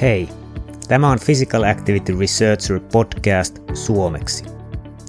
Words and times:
Hei, 0.00 0.28
tämä 0.88 1.10
on 1.10 1.18
Physical 1.24 1.62
Activity 1.62 2.18
Researcher 2.18 2.80
podcast 2.92 3.58
suomeksi. 3.74 4.44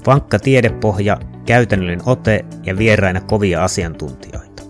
Vankka 0.05 0.39
tiedepohja, 0.39 1.19
käytännöllinen 1.45 2.01
ote 2.05 2.45
ja 2.63 2.77
vieraina 2.77 3.21
kovia 3.21 3.63
asiantuntijoita. 3.63 4.63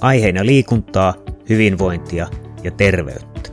Aiheina 0.00 0.46
liikuntaa, 0.46 1.14
hyvinvointia 1.48 2.28
ja 2.62 2.70
terveyttä. 2.70 3.50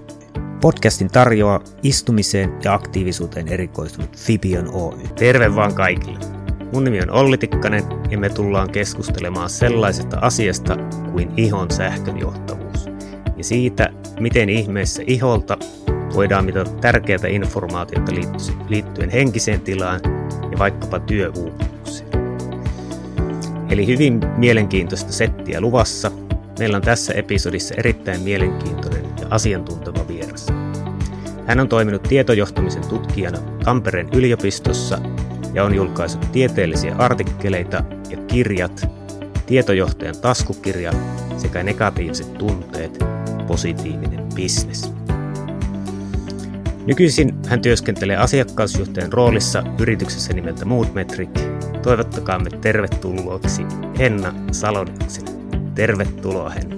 Podcastin 0.62 1.08
tarjoaa 1.08 1.64
istumiseen 1.84 2.54
ja 2.64 2.74
aktiivisuuteen 2.74 3.48
erikoistunut 3.48 4.18
Fibion 4.18 4.70
Oy. 4.74 5.00
Terve 5.16 5.56
vaan 5.56 5.74
kaikille! 5.74 6.20
Mun 6.74 6.84
nimi 6.84 7.02
on 7.02 7.12
Olli 7.12 7.38
Tikkanen 7.38 7.84
ja 8.10 8.18
me 8.18 8.30
tullaan 8.30 8.72
keskustelemaan 8.72 9.50
sellaisesta 9.50 10.18
asiasta 10.22 10.78
kuin 11.12 11.32
ihon 11.38 11.72
sähkönjohtavuus 11.72 12.86
ja 13.38 13.44
siitä, 13.44 13.90
miten 14.20 14.50
ihmeessä 14.50 15.04
iholta 15.08 15.58
voidaan 16.20 16.46
mitata 16.46 16.72
tärkeää 16.72 17.28
informaatiota 17.30 18.12
liittyen 18.70 19.10
henkiseen 19.10 19.62
tilaan 19.62 20.00
ja 20.52 20.60
vaikkapa 20.60 21.00
työuupumukseen. 21.00 22.10
Eli 23.70 23.88
hyvin 23.88 24.20
mielenkiintoista 24.38 25.12
settiä 25.12 25.62
luvassa. 25.62 26.12
Meillä 26.60 26.76
on 26.76 26.82
tässä 26.82 27.14
episodissa 27.14 27.76
erittäin 27.78 28.22
mielenkiintoinen 28.22 29.04
ja 29.22 29.28
asiantunteva 29.30 30.08
vieras. 30.08 30.48
Hän 31.48 31.60
on 31.60 31.70
toiminut 31.70 32.04
tietojohtamisen 32.04 32.88
tutkijana 32.88 33.38
Tampereen 33.64 34.10
yliopistossa 34.14 35.02
ja 35.54 35.64
on 35.64 35.76
julkaissut 35.76 36.32
tieteellisiä 36.32 36.96
artikkeleita 36.98 37.84
ja 38.10 38.18
kirjat, 38.18 38.90
tietojohtajan 39.46 40.18
taskukirja 40.22 40.92
sekä 41.38 41.64
negatiiviset 41.64 42.34
tunteet, 42.34 43.00
positiivinen 43.48 44.28
bisnes. 44.36 44.99
Nykyisin 46.90 47.40
hän 47.48 47.62
työskentelee 47.62 48.18
asiakkausjohtajan 48.18 49.14
roolissa 49.14 49.64
yrityksessä 49.80 50.34
nimeltä 50.34 50.66
Moodmetric. 50.66 51.30
Toivottakaamme 51.84 52.50
tervetulleeksi 52.50 53.62
Henna 54.00 54.34
Salonitsen. 54.52 55.26
Tervetuloa 55.76 56.50
Henna. 56.50 56.76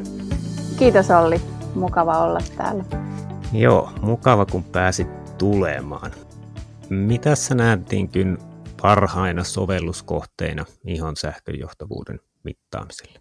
Kiitos 0.80 1.12
Olli, 1.12 1.42
mukava 1.76 2.24
olla 2.24 2.40
täällä. 2.58 2.84
Joo, 3.54 3.92
mukava 4.02 4.46
kun 4.46 4.64
pääsit 4.64 5.38
tulemaan. 5.38 6.12
Mitä 6.90 7.36
sä 7.36 7.56
näet 7.56 7.92
niin 7.92 8.38
parhaina 8.82 9.44
sovelluskohteina 9.44 10.66
ihon 10.86 11.16
sähköjohtavuuden 11.16 12.20
mittaamiselle? 12.44 13.20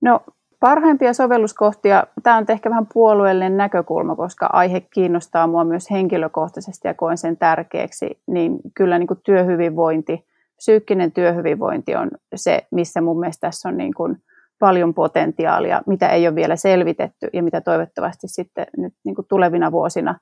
No 0.00 0.20
Parhaimpia 0.64 1.12
sovelluskohtia, 1.12 2.06
tämä 2.22 2.36
on 2.36 2.44
ehkä 2.48 2.70
vähän 2.70 2.86
puolueellinen 2.94 3.56
näkökulma, 3.56 4.16
koska 4.16 4.48
aihe 4.52 4.80
kiinnostaa 4.80 5.46
mua 5.46 5.64
myös 5.64 5.90
henkilökohtaisesti 5.90 6.88
ja 6.88 6.94
koen 6.94 7.18
sen 7.18 7.36
tärkeäksi, 7.36 8.22
niin 8.26 8.58
kyllä 8.74 8.98
niin 8.98 9.06
kuin 9.06 9.20
työhyvinvointi, 9.24 10.26
psyykkinen 10.56 11.12
työhyvinvointi 11.12 11.96
on 11.96 12.10
se, 12.34 12.66
missä 12.70 13.00
mun 13.00 13.20
mielestä 13.20 13.46
tässä 13.46 13.68
on 13.68 13.76
niin 13.76 13.94
kuin 13.94 14.16
paljon 14.58 14.94
potentiaalia, 14.94 15.82
mitä 15.86 16.08
ei 16.08 16.28
ole 16.28 16.34
vielä 16.34 16.56
selvitetty 16.56 17.28
ja 17.32 17.42
mitä 17.42 17.60
toivottavasti 17.60 18.28
sitten 18.28 18.66
nyt 18.76 18.94
niin 19.04 19.14
kuin 19.14 19.26
tulevina 19.28 19.72
vuosina 19.72 20.18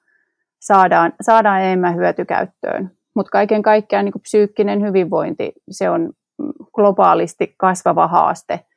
saadaan, 0.60 1.12
saadaan 1.20 1.62
enemmän 1.62 1.96
hyötykäyttöön. 1.96 2.90
Mutta 3.16 3.30
kaiken 3.30 3.62
kaikkiaan 3.62 4.04
niin 4.04 4.12
kuin 4.12 4.22
psyykkinen 4.22 4.82
hyvinvointi, 4.82 5.52
se 5.70 5.90
on 5.90 6.12
globaalisti 6.74 7.54
kasvava 7.58 8.08
haaste– 8.08 8.60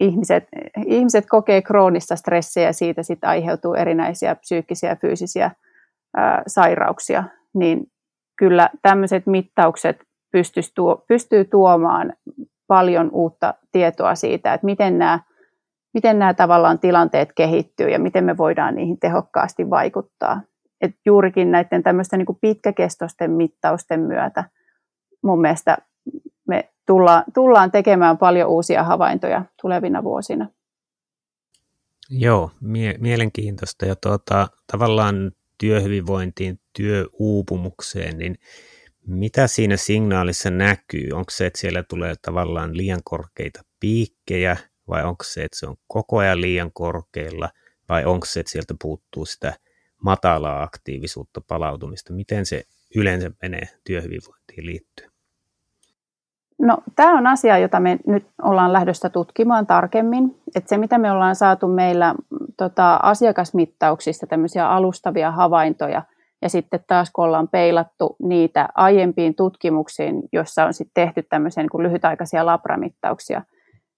ihmiset, 0.00 0.48
ihmiset 0.86 1.24
kokee 1.28 1.62
kroonista 1.62 2.16
stressiä 2.16 2.62
ja 2.62 2.72
siitä 2.72 3.02
sitten 3.02 3.30
aiheutuu 3.30 3.74
erinäisiä 3.74 4.34
psyykkisiä 4.34 4.90
ja 4.90 4.96
fyysisiä 4.96 5.50
ää, 6.16 6.42
sairauksia, 6.46 7.24
niin 7.54 7.86
kyllä 8.38 8.68
tämmöiset 8.82 9.26
mittaukset 9.26 10.04
tuo, 10.74 11.04
pystyy 11.08 11.44
tuomaan 11.44 12.12
paljon 12.66 13.10
uutta 13.12 13.54
tietoa 13.72 14.14
siitä, 14.14 14.54
että 14.54 14.64
miten 14.64 14.98
nämä, 14.98 15.20
miten 15.94 16.18
nämä 16.18 16.34
tavallaan 16.34 16.78
tilanteet 16.78 17.32
kehittyy 17.32 17.88
ja 17.88 17.98
miten 17.98 18.24
me 18.24 18.36
voidaan 18.36 18.74
niihin 18.74 18.98
tehokkaasti 18.98 19.70
vaikuttaa. 19.70 20.40
Et 20.80 20.96
juurikin 21.06 21.50
näiden 21.50 21.82
tämmöisten 21.82 22.18
niin 22.18 22.38
pitkäkestoisten 22.40 23.30
mittausten 23.30 24.00
myötä 24.00 24.44
mun 25.22 25.40
mielestä 25.40 25.78
me 26.84 26.86
tullaan, 26.86 27.24
tullaan 27.34 27.70
tekemään 27.70 28.18
paljon 28.18 28.50
uusia 28.50 28.84
havaintoja 28.84 29.44
tulevina 29.62 30.04
vuosina. 30.04 30.48
Joo, 32.10 32.50
mie- 32.60 32.98
mielenkiintoista 32.98 33.86
ja 33.86 33.96
tuota, 33.96 34.48
tavallaan 34.72 35.32
työhyvinvointiin, 35.58 36.60
työuupumukseen, 36.76 38.18
niin 38.18 38.38
mitä 39.06 39.46
siinä 39.46 39.76
signaalissa 39.76 40.50
näkyy? 40.50 41.08
Onko 41.12 41.30
se, 41.30 41.46
että 41.46 41.60
siellä 41.60 41.82
tulee 41.82 42.14
tavallaan 42.22 42.76
liian 42.76 43.00
korkeita 43.04 43.60
piikkejä 43.80 44.56
vai 44.88 45.04
onko 45.04 45.24
se, 45.24 45.44
että 45.44 45.58
se 45.58 45.66
on 45.66 45.76
koko 45.86 46.18
ajan 46.18 46.40
liian 46.40 46.72
korkeilla 46.72 47.48
vai 47.88 48.04
onko 48.04 48.26
se, 48.26 48.40
että 48.40 48.52
sieltä 48.52 48.74
puuttuu 48.82 49.26
sitä 49.26 49.54
matalaa 50.02 50.62
aktiivisuutta, 50.62 51.40
palautumista? 51.40 52.12
Miten 52.12 52.46
se 52.46 52.62
yleensä 52.96 53.30
menee 53.42 53.68
työhyvinvointiin 53.84 54.66
liittyen? 54.66 55.13
No, 56.58 56.78
tämä 56.96 57.18
on 57.18 57.26
asia, 57.26 57.58
jota 57.58 57.80
me 57.80 57.98
nyt 58.06 58.26
ollaan 58.42 58.72
lähdössä 58.72 59.08
tutkimaan 59.08 59.66
tarkemmin. 59.66 60.36
Että 60.56 60.68
se, 60.68 60.78
mitä 60.78 60.98
me 60.98 61.12
ollaan 61.12 61.36
saatu 61.36 61.68
meillä 61.68 62.14
tota, 62.56 63.00
asiakasmittauksista, 63.02 64.26
tämmöisiä 64.26 64.70
alustavia 64.70 65.30
havaintoja, 65.30 66.02
ja 66.42 66.48
sitten 66.48 66.80
taas 66.86 67.10
kun 67.12 67.24
ollaan 67.24 67.48
peilattu 67.48 68.16
niitä 68.22 68.68
aiempiin 68.74 69.34
tutkimuksiin, 69.34 70.22
joissa 70.32 70.64
on 70.64 70.74
sitten 70.74 71.04
tehty 71.04 71.22
tämmöisiä 71.22 71.62
niin 71.62 71.70
kuin 71.70 71.82
lyhytaikaisia 71.82 72.46
labramittauksia, 72.46 73.42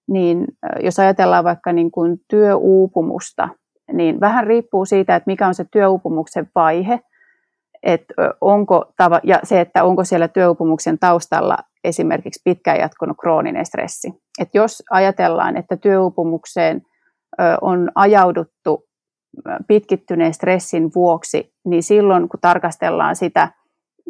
niin 0.07 0.45
jos 0.79 0.99
ajatellaan 0.99 1.43
vaikka 1.43 1.73
niin 1.73 1.91
kuin 1.91 2.17
työuupumusta, 2.27 3.49
niin 3.93 4.19
vähän 4.19 4.47
riippuu 4.47 4.85
siitä, 4.85 5.15
että 5.15 5.27
mikä 5.27 5.47
on 5.47 5.55
se 5.55 5.65
työuupumuksen 5.71 6.49
vaihe, 6.55 6.99
että 7.83 8.13
onko, 8.41 8.85
ja 9.23 9.39
se, 9.43 9.61
että 9.61 9.83
onko 9.83 10.03
siellä 10.03 10.27
työuupumuksen 10.27 10.99
taustalla 10.99 11.57
esimerkiksi 11.87 12.41
pitkään 12.43 12.79
jatkunut 12.79 13.17
krooninen 13.19 13.65
stressi. 13.65 14.13
Et 14.41 14.49
jos 14.53 14.83
ajatellaan, 14.91 15.57
että 15.57 15.77
työuupumukseen 15.77 16.81
on 17.61 17.91
ajauduttu 17.95 18.87
pitkittyneen 19.67 20.33
stressin 20.33 20.91
vuoksi, 20.95 21.53
niin 21.65 21.83
silloin 21.83 22.29
kun 22.29 22.39
tarkastellaan 22.41 23.15
sitä 23.15 23.49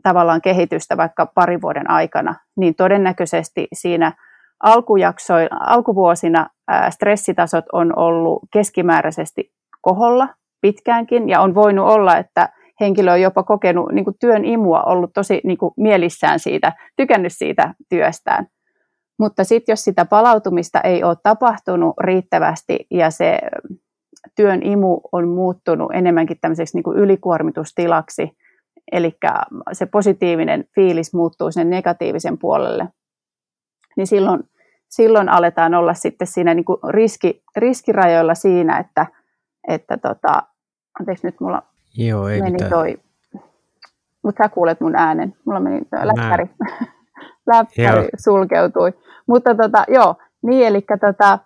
tavallaan 0.04 0.42
kehitystä 0.42 0.98
vaikka 0.98 1.26
parin 1.26 1.62
vuoden 1.62 1.90
aikana, 1.90 2.36
niin 2.58 2.76
todennäköisesti 2.76 3.68
siinä 3.74 4.12
alkuvuosina 5.68 6.50
stressitasot 6.90 7.66
on 7.74 8.00
ollut 8.00 8.42
keskimääräisesti 8.54 9.52
koholla 9.82 10.30
pitkäänkin, 10.62 11.30
ja 11.30 11.42
on 11.42 11.56
voinut 11.56 11.88
olla, 11.90 12.18
että 12.18 12.50
henkilö 12.80 13.12
on 13.12 13.22
jopa 13.22 13.44
kokenut 13.44 13.92
niin 13.92 14.06
kuin 14.06 14.16
työn 14.20 14.46
imua, 14.46 14.84
ollut 14.84 15.14
tosi 15.14 15.42
niin 15.44 15.58
kuin 15.58 15.74
mielissään 15.78 16.40
siitä, 16.40 16.74
tykännyt 16.96 17.34
siitä 17.34 17.74
työstään. 17.90 18.48
Mutta 19.20 19.44
sitten 19.44 19.74
jos 19.74 19.84
sitä 19.84 20.06
palautumista 20.06 20.82
ei 20.82 21.04
ole 21.04 21.18
tapahtunut 21.24 21.96
riittävästi 22.00 22.88
ja 22.92 23.12
se 23.12 23.40
työn 24.36 24.64
imu 24.64 25.00
on 25.12 25.28
muuttunut 25.28 25.92
enemmänkin 25.94 26.38
tämmöiseksi 26.42 26.78
niin 26.78 26.84
kuin 26.84 26.98
ylikuormitustilaksi, 26.98 28.32
eli 28.92 29.18
se 29.72 29.86
positiivinen 29.86 30.66
fiilis 30.76 31.14
muuttuu 31.14 31.52
sen 31.52 31.70
negatiivisen 31.70 32.38
puolelle, 32.38 32.88
niin 33.98 34.08
silloin, 34.08 34.44
silloin 34.90 35.30
aletaan 35.30 35.74
olla 35.74 35.94
sitten 35.94 36.28
siinä 36.28 36.54
niin 36.54 36.66
kuin 36.66 36.78
riski, 36.90 37.44
riskirajoilla 37.56 38.36
siinä, 38.36 38.78
että, 38.78 39.06
että 39.68 39.98
tota, 39.98 40.44
anteeksi 41.00 41.28
nyt 41.28 41.40
mulla 41.40 41.64
Joo, 41.98 42.28
ei 42.28 42.42
meni 42.42 42.52
mitään. 42.52 42.72
toi, 42.72 42.98
mutta 44.24 44.44
sä 44.44 44.50
kuulet 44.50 44.82
mun 44.82 44.96
äänen, 44.96 45.36
mulla 45.46 45.60
meni 45.60 45.82
läppäri, 46.04 46.50
läppäri 47.54 48.08
sulkeutui. 48.24 48.94
Mutta 49.28 49.56
tota, 49.56 49.84
joo, 49.88 50.16
niin 50.42 50.68
eli 50.68 50.86
tota, 51.02 51.40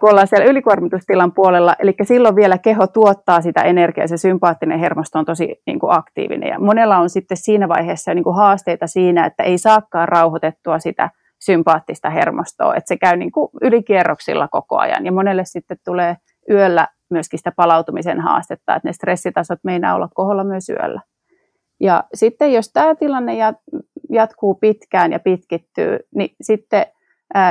kun 0.00 0.10
ollaan 0.10 0.26
siellä 0.26 0.50
ylikuormitustilan 0.50 1.32
puolella, 1.32 1.76
eli 1.78 1.94
silloin 2.02 2.36
vielä 2.36 2.58
keho 2.58 2.86
tuottaa 2.86 3.40
sitä 3.40 3.62
energiaa, 3.62 4.06
se 4.06 4.16
sympaattinen 4.16 4.78
hermosto 4.78 5.18
on 5.18 5.24
tosi 5.24 5.62
niin 5.66 5.78
kuin 5.78 5.92
aktiivinen. 5.92 6.48
Ja 6.48 6.60
monella 6.60 6.98
on 6.98 7.10
sitten 7.10 7.36
siinä 7.36 7.68
vaiheessa 7.68 8.14
niin 8.14 8.24
kuin 8.24 8.36
haasteita 8.36 8.86
siinä, 8.86 9.26
että 9.26 9.42
ei 9.42 9.58
saakaan 9.58 10.08
rauhoitettua 10.08 10.78
sitä 10.78 11.10
sympaattista 11.40 12.10
hermostoa, 12.10 12.74
että 12.74 12.88
se 12.88 12.96
käy 12.96 13.16
niin 13.16 13.32
kuin 13.32 13.48
ylikierroksilla 13.62 14.48
koko 14.48 14.78
ajan. 14.78 15.06
Ja 15.06 15.12
monelle 15.12 15.44
sitten 15.44 15.76
tulee 15.84 16.16
yöllä 16.50 16.88
myöskin 17.12 17.38
sitä 17.38 17.52
palautumisen 17.56 18.20
haastetta, 18.20 18.76
että 18.76 18.88
ne 18.88 18.92
stressitasot 18.92 19.58
meinaa 19.64 19.94
olla 19.94 20.08
koholla 20.14 20.44
myös 20.44 20.68
yöllä. 20.68 21.00
Ja 21.80 22.04
sitten 22.14 22.52
jos 22.52 22.72
tämä 22.72 22.94
tilanne 22.94 23.32
jatkuu 24.10 24.54
pitkään 24.54 25.12
ja 25.12 25.18
pitkittyy, 25.18 25.98
niin 26.14 26.34
sitten 26.40 26.86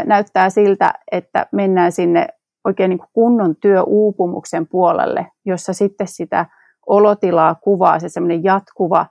näyttää 0.06 0.50
siltä, 0.50 0.94
että 1.12 1.46
mennään 1.52 1.92
sinne 1.92 2.28
oikein 2.66 2.90
niin 2.90 3.00
kuin 3.00 3.10
kunnon 3.13 3.56
työuupumuksen 3.56 4.68
puolelle, 4.68 5.28
jossa 5.46 5.74
sitten 5.74 6.08
sitä 6.08 6.46
olotilaa 6.88 7.56
kuvaa 7.56 8.00
se 8.00 8.10
semmoinen 8.10 8.44
jatkuva, 8.44 9.06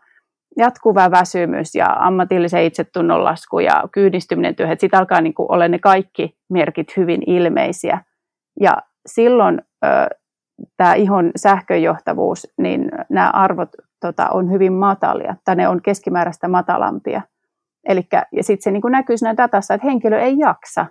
jatkuva 0.56 1.10
väsymys 1.10 1.74
ja 1.74 1.86
ammatillisen 1.98 2.64
itsetunnon 2.64 3.24
lasku 3.24 3.58
ja 3.58 3.84
kyydistyminen 3.92 4.56
työhön. 4.56 4.76
Sitten 4.80 5.00
alkaa 5.00 5.20
niin 5.20 5.34
olla 5.38 5.68
ne 5.68 5.78
kaikki 5.78 6.36
merkit 6.50 6.96
hyvin 6.96 7.22
ilmeisiä. 7.26 8.00
Ja 8.60 8.76
silloin 9.06 9.62
tämä 10.76 10.94
ihon 10.94 11.30
sähköjohtavuus, 11.36 12.48
niin 12.58 12.90
nämä 13.08 13.30
arvot 13.30 13.68
tota, 14.00 14.28
on 14.28 14.50
hyvin 14.50 14.72
matalia, 14.72 15.36
tai 15.44 15.56
ne 15.56 15.68
on 15.68 15.82
keskimääräistä 15.82 16.48
matalampia. 16.48 17.22
Elikkä, 17.88 18.26
ja 18.32 18.42
sitten 18.42 18.62
se 18.62 18.70
niin 18.70 18.82
kuin 18.82 18.92
näkyy 18.92 19.16
siinä 19.16 19.36
datassa, 19.36 19.74
että 19.74 19.86
henkilö 19.86 20.20
ei 20.20 20.38
jaksa. 20.38 20.86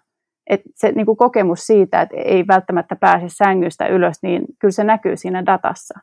Et 0.49 0.61
se 0.75 0.91
niin 0.91 1.05
kuin 1.05 1.17
kokemus 1.17 1.67
siitä, 1.67 2.01
että 2.01 2.15
ei 2.17 2.47
välttämättä 2.47 2.95
pääse 2.95 3.25
sängystä 3.29 3.87
ylös, 3.87 4.23
niin 4.23 4.45
kyllä 4.59 4.71
se 4.71 4.83
näkyy 4.83 5.17
siinä 5.17 5.45
datassa. 5.45 5.99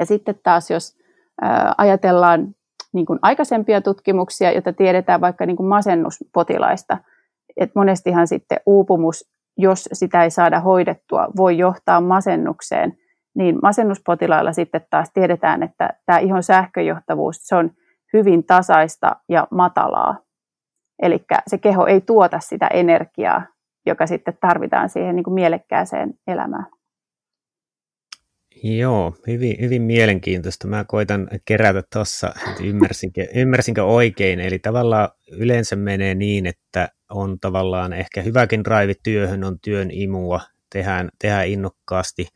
Ja 0.00 0.06
sitten 0.06 0.34
taas, 0.42 0.70
jos 0.70 0.98
ajatellaan 1.78 2.54
niin 2.92 3.06
kuin 3.06 3.18
aikaisempia 3.22 3.80
tutkimuksia, 3.80 4.52
joita 4.52 4.72
tiedetään 4.72 5.20
vaikka 5.20 5.46
niin 5.46 5.56
kuin 5.56 5.68
masennuspotilaista, 5.68 6.98
että 7.56 7.78
monestihan 7.78 8.26
sitten 8.26 8.60
uupumus 8.66 9.32
jos 9.58 9.88
sitä 9.92 10.22
ei 10.22 10.30
saada 10.30 10.60
hoidettua, 10.60 11.28
voi 11.36 11.58
johtaa 11.58 12.00
masennukseen, 12.00 12.98
niin 13.34 13.58
masennuspotilailla 13.62 14.52
sitten 14.52 14.86
taas 14.90 15.10
tiedetään, 15.14 15.62
että 15.62 15.90
tämä 16.06 16.18
ihon 16.18 16.42
sähköjohtavuus 16.42 17.36
se 17.40 17.56
on 17.56 17.70
hyvin 18.12 18.44
tasaista 18.44 19.16
ja 19.28 19.46
matalaa. 19.50 20.16
Eli 21.02 21.24
se 21.46 21.58
keho 21.58 21.86
ei 21.86 22.00
tuota 22.00 22.40
sitä 22.40 22.66
energiaa, 22.66 23.42
joka 23.86 24.06
sitten 24.06 24.38
tarvitaan 24.40 24.88
siihen 24.88 25.16
niin 25.16 25.24
kuin 25.24 25.34
mielekkääseen 25.34 26.14
elämään. 26.26 26.66
Joo, 28.64 29.14
hyvin, 29.26 29.56
hyvin 29.60 29.82
mielenkiintoista. 29.82 30.66
Mä 30.66 30.84
koitan 30.84 31.28
kerätä 31.44 31.82
tuossa, 31.92 32.28
että 32.28 32.62
ymmärsinkö, 32.64 33.26
ymmärsinkö 33.34 33.84
oikein. 33.84 34.40
Eli 34.40 34.58
tavallaan 34.58 35.08
yleensä 35.30 35.76
menee 35.76 36.14
niin, 36.14 36.46
että 36.46 36.88
on 37.10 37.40
tavallaan 37.40 37.92
ehkä 37.92 38.22
hyväkin 38.22 38.64
drive 38.64 38.94
työhön, 39.02 39.44
on 39.44 39.60
työn 39.60 39.90
imua, 39.90 40.40
tehdään, 40.72 41.08
tehdään 41.18 41.48
innokkaasti. 41.48 42.26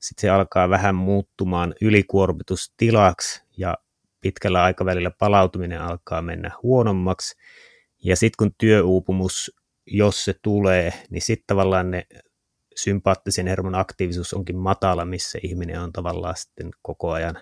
Sitten 0.00 0.20
se 0.20 0.30
alkaa 0.30 0.70
vähän 0.70 0.94
muuttumaan 0.94 1.74
ylikuormitustilaksi 1.80 3.42
ja 3.56 3.76
pitkällä 4.20 4.62
aikavälillä 4.62 5.10
palautuminen 5.10 5.80
alkaa 5.80 6.22
mennä 6.22 6.50
huonommaksi. 6.62 7.36
Ja 8.04 8.16
sitten 8.16 8.36
kun 8.38 8.54
työuupumus, 8.58 9.56
jos 9.86 10.24
se 10.24 10.34
tulee, 10.42 10.92
niin 11.10 11.22
sitten 11.22 11.46
tavallaan 11.46 11.90
ne 11.90 12.06
sympaattisen 12.76 13.46
hermon 13.46 13.74
aktiivisuus 13.74 14.34
onkin 14.34 14.56
matala, 14.56 15.04
missä 15.04 15.38
ihminen 15.42 15.80
on 15.80 15.92
tavallaan 15.92 16.36
sitten 16.36 16.70
koko 16.82 17.10
ajan, 17.10 17.34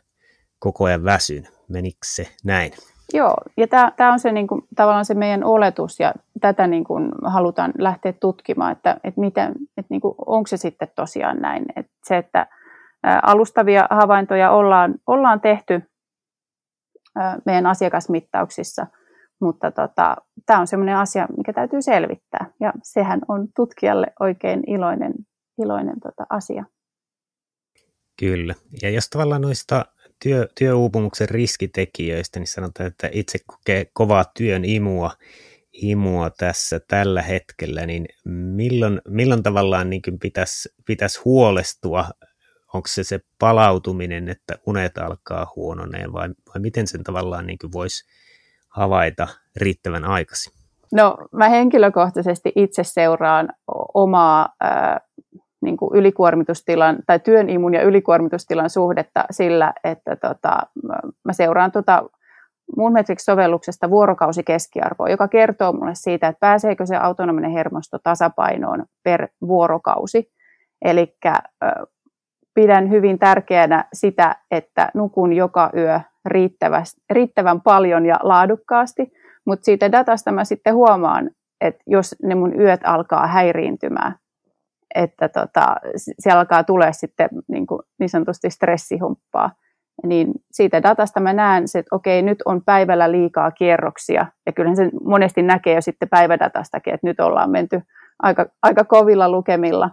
koko 0.58 0.84
ajan 0.84 1.04
väsyn. 1.04 1.48
Menikö 1.68 1.98
se 2.04 2.26
näin? 2.44 2.72
Joo, 3.12 3.36
ja 3.56 3.66
tämä 3.96 4.12
on 4.12 4.20
se 4.20 4.32
niin 4.32 4.46
kuin, 4.46 4.62
tavallaan 4.76 5.04
se 5.04 5.14
meidän 5.14 5.44
oletus, 5.44 6.00
ja 6.00 6.14
tätä 6.40 6.66
niin 6.66 6.84
kuin, 6.84 7.10
halutaan 7.24 7.72
lähteä 7.78 8.12
tutkimaan, 8.12 8.72
että, 8.72 8.96
että, 9.04 9.20
miten, 9.20 9.52
että 9.76 9.86
niin 9.90 10.00
kuin, 10.00 10.14
onko 10.26 10.46
se 10.46 10.56
sitten 10.56 10.88
tosiaan 10.96 11.38
näin. 11.38 11.64
Että 11.76 11.92
se, 12.04 12.16
että 12.16 12.46
alustavia 13.22 13.86
havaintoja 13.90 14.50
ollaan, 14.50 14.94
ollaan 15.06 15.40
tehty 15.40 15.82
meidän 17.46 17.66
asiakasmittauksissa, 17.66 18.86
mutta 19.40 19.70
tota, 19.70 20.16
tämä 20.46 20.60
on 20.60 20.66
sellainen 20.66 20.96
asia, 20.96 21.28
mikä 21.36 21.52
täytyy 21.52 21.82
selvittää, 21.82 22.46
ja 22.60 22.72
sehän 22.82 23.20
on 23.28 23.48
tutkijalle 23.56 24.06
oikein 24.20 24.62
iloinen, 24.66 25.12
iloinen 25.62 26.00
tota, 26.00 26.26
asia. 26.30 26.64
Kyllä, 28.18 28.54
ja 28.82 28.90
jos 28.90 29.08
tavallaan 29.08 29.42
noista 29.42 29.86
työ, 30.22 30.48
työuupumuksen 30.58 31.28
riskitekijöistä, 31.28 32.40
niin 32.40 32.46
sanotaan, 32.46 32.86
että 32.86 33.08
itse 33.12 33.38
kokee 33.46 33.86
kovaa 33.92 34.24
työn 34.36 34.64
imua, 34.64 35.10
imua 35.72 36.30
tässä 36.30 36.80
tällä 36.88 37.22
hetkellä, 37.22 37.86
niin 37.86 38.06
milloin, 38.24 39.00
milloin 39.08 39.42
tavallaan 39.42 39.90
niin 39.90 40.02
pitäisi, 40.22 40.68
pitäisi 40.86 41.20
huolestua, 41.24 42.04
onko 42.74 42.88
se 42.88 43.04
se 43.04 43.20
palautuminen, 43.38 44.28
että 44.28 44.54
unet 44.66 44.98
alkaa 44.98 45.52
huononeen 45.56 46.12
vai, 46.12 46.28
vai 46.28 46.60
miten 46.60 46.86
sen 46.86 47.04
tavallaan 47.04 47.46
niin 47.46 47.58
voisi 47.72 48.04
havaita 48.68 49.28
riittävän 49.56 50.04
aikaisin? 50.04 50.52
No 50.92 51.16
mä 51.32 51.48
henkilökohtaisesti 51.48 52.52
itse 52.56 52.84
seuraan 52.84 53.48
omaa 53.94 54.48
niin 55.64 55.76
kuin 55.76 55.90
ylikuormitustilan 55.94 56.96
tai 57.06 57.18
työn 57.18 57.50
imun 57.50 57.74
ja 57.74 57.82
ylikuormitustilan 57.82 58.70
suhdetta 58.70 59.24
sillä, 59.30 59.72
että 59.84 60.16
tota, 60.16 60.58
mä 61.24 61.32
seuraan 61.32 61.72
tota 61.72 62.04
Moonmetrics-sovelluksesta 62.76 63.90
vuorokausikeskiarvoa, 63.90 65.08
joka 65.08 65.28
kertoo 65.28 65.72
mulle 65.72 65.94
siitä, 65.94 66.28
että 66.28 66.40
pääseekö 66.40 66.86
se 66.86 66.96
autonominen 66.96 67.50
hermosto 67.50 67.98
tasapainoon 67.98 68.84
per 69.02 69.28
vuorokausi. 69.46 70.30
Eli 70.84 71.16
pidän 72.54 72.90
hyvin 72.90 73.18
tärkeänä 73.18 73.84
sitä, 73.92 74.36
että 74.50 74.90
nukun 74.94 75.32
joka 75.32 75.70
yö 75.76 76.00
riittävän 77.10 77.60
paljon 77.60 78.06
ja 78.06 78.16
laadukkaasti, 78.22 79.12
mutta 79.46 79.64
siitä 79.64 79.92
datasta 79.92 80.32
mä 80.32 80.44
sitten 80.44 80.74
huomaan, 80.74 81.30
että 81.60 81.82
jos 81.86 82.16
ne 82.22 82.34
mun 82.34 82.60
yöt 82.60 82.80
alkaa 82.84 83.26
häiriintymään, 83.26 84.14
että 84.94 85.28
tota, 85.28 85.76
siellä 86.18 86.40
alkaa 86.40 86.64
tulee 86.64 86.92
sitten 86.92 87.28
niin, 87.48 87.66
kuin 87.66 87.80
niin 87.98 88.08
sanotusti 88.08 88.50
stressihumppaa. 88.50 89.50
Niin 90.06 90.32
siitä 90.52 90.82
datasta 90.82 91.20
mä 91.20 91.32
näen, 91.32 91.64
että 91.64 91.96
okei, 91.96 92.22
nyt 92.22 92.42
on 92.44 92.62
päivällä 92.64 93.12
liikaa 93.12 93.50
kierroksia. 93.50 94.26
Ja 94.46 94.52
kyllähän 94.52 94.76
se 94.76 94.90
monesti 95.04 95.42
näkee 95.42 95.74
jo 95.74 95.80
sitten 95.80 96.08
päivädatastakin, 96.08 96.94
että 96.94 97.06
nyt 97.06 97.20
ollaan 97.20 97.50
menty 97.50 97.80
aika, 98.22 98.46
aika 98.62 98.84
kovilla 98.84 99.28
lukemilla. 99.28 99.90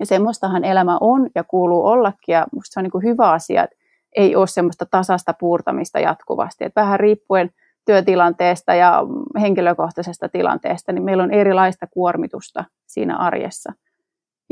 Ja 0.00 0.06
semmoistahan 0.06 0.64
elämä 0.64 0.98
on 1.00 1.30
ja 1.34 1.44
kuuluu 1.44 1.86
ollakin. 1.86 2.32
Ja 2.32 2.46
musta 2.52 2.72
se 2.72 2.80
on 2.80 2.84
niin 2.84 2.90
kuin 2.90 3.04
hyvä 3.04 3.30
asia, 3.30 3.64
että 3.64 3.76
ei 4.16 4.36
ole 4.36 4.46
semmoista 4.46 4.86
tasasta 4.90 5.34
puurtamista 5.40 6.00
jatkuvasti. 6.00 6.64
Että 6.64 6.80
vähän 6.80 7.00
riippuen 7.00 7.50
työtilanteesta 7.86 8.74
ja 8.74 9.02
henkilökohtaisesta 9.40 10.28
tilanteesta, 10.28 10.92
niin 10.92 11.04
meillä 11.04 11.22
on 11.22 11.30
erilaista 11.30 11.86
kuormitusta 11.86 12.64
siinä 12.86 13.16
arjessa. 13.16 13.72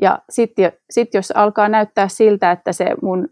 Ja 0.03 0.19
sitten 0.31 0.73
sit 0.91 1.15
jos 1.15 1.31
alkaa 1.31 1.69
näyttää 1.69 2.09
siltä, 2.09 2.51
että 2.51 2.73
se 2.73 2.87
mun 3.03 3.29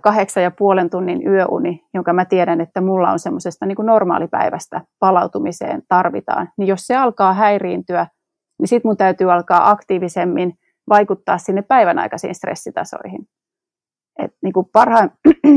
kahdeksan 0.00 0.42
ja 0.42 0.50
puolen 0.50 0.90
tunnin 0.90 1.26
yöuni, 1.26 1.84
jonka 1.94 2.12
mä 2.12 2.24
tiedän, 2.24 2.60
että 2.60 2.80
mulla 2.80 3.10
on 3.10 3.18
semmoisesta 3.18 3.66
niin 3.66 3.76
normaalipäivästä 3.82 4.80
palautumiseen 4.98 5.82
tarvitaan, 5.88 6.48
niin 6.58 6.68
jos 6.68 6.86
se 6.86 6.96
alkaa 6.96 7.34
häiriintyä, 7.34 8.06
niin 8.58 8.68
sitten 8.68 8.88
mun 8.88 8.96
täytyy 8.96 9.32
alkaa 9.32 9.70
aktiivisemmin 9.70 10.58
vaikuttaa 10.88 11.38
sinne 11.38 11.62
päivän 11.62 11.98
aikaisiin 11.98 12.34
stressitasoihin. 12.34 13.28
Et 14.18 14.34
niin 14.42 14.52
kuin 14.52 14.66
parha, 14.72 15.08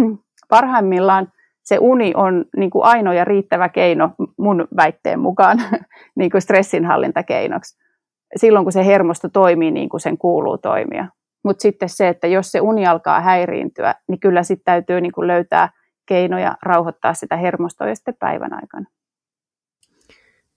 parhaimmillaan 0.49 1.31
se 1.63 1.77
uni 1.81 2.13
on 2.15 2.45
niin 2.57 2.69
kuin 2.69 2.85
ainoa 2.85 3.13
ja 3.13 3.25
riittävä 3.25 3.69
keino 3.69 4.11
mun 4.37 4.67
väitteen 4.75 5.19
mukaan 5.19 5.57
niin 6.19 6.31
kuin 6.31 6.41
stressinhallintakeinoksi 6.41 7.84
silloin, 8.35 8.65
kun 8.65 8.71
se 8.71 8.85
hermosto 8.85 9.29
toimii 9.29 9.71
niin 9.71 9.89
kuin 9.89 10.01
sen 10.01 10.17
kuuluu 10.17 10.57
toimia. 10.57 11.07
Mutta 11.43 11.61
sitten 11.61 11.89
se, 11.89 12.07
että 12.07 12.27
jos 12.27 12.51
se 12.51 12.61
uni 12.61 12.85
alkaa 12.85 13.21
häiriintyä, 13.21 13.95
niin 14.07 14.19
kyllä 14.19 14.43
sitten 14.43 14.65
täytyy 14.65 15.01
niin 15.01 15.11
kuin 15.11 15.27
löytää 15.27 15.69
keinoja 16.05 16.57
rauhoittaa 16.61 17.13
sitä 17.13 17.37
hermostoa 17.37 17.87
ja 17.87 17.95
sitten 17.95 18.15
päivän 18.19 18.53
aikana. 18.53 18.85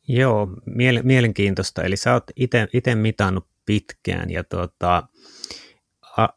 Joo, 0.08 0.48
mielenkiintoista. 1.02 1.82
Eli 1.82 1.96
sä 1.96 2.12
oot 2.12 2.24
itse 2.72 2.94
mitannut 2.94 3.46
pitkään 3.66 4.30
ja 4.30 4.44
tuota, 4.44 5.02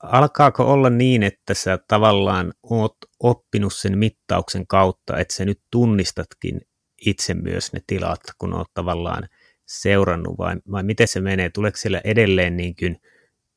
alkaako 0.03 0.63
olla 0.73 0.89
niin, 0.89 1.23
että 1.23 1.53
sä 1.53 1.79
tavallaan 1.87 2.53
oot 2.63 2.97
oppinut 3.23 3.73
sen 3.73 3.97
mittauksen 3.97 4.67
kautta, 4.67 5.17
että 5.17 5.33
sä 5.33 5.45
nyt 5.45 5.61
tunnistatkin 5.71 6.61
itse 7.05 7.33
myös 7.33 7.73
ne 7.73 7.79
tilat, 7.87 8.19
kun 8.37 8.53
oot 8.53 8.67
tavallaan– 8.73 9.27
seurannut 9.71 10.37
vai, 10.37 10.55
vai 10.71 10.83
miten 10.83 11.07
se 11.07 11.21
menee? 11.21 11.49
Tuleeko 11.49 11.77
siellä 11.77 12.01
edelleen 12.03 12.57
niin 12.57 12.75
kuin 12.79 12.97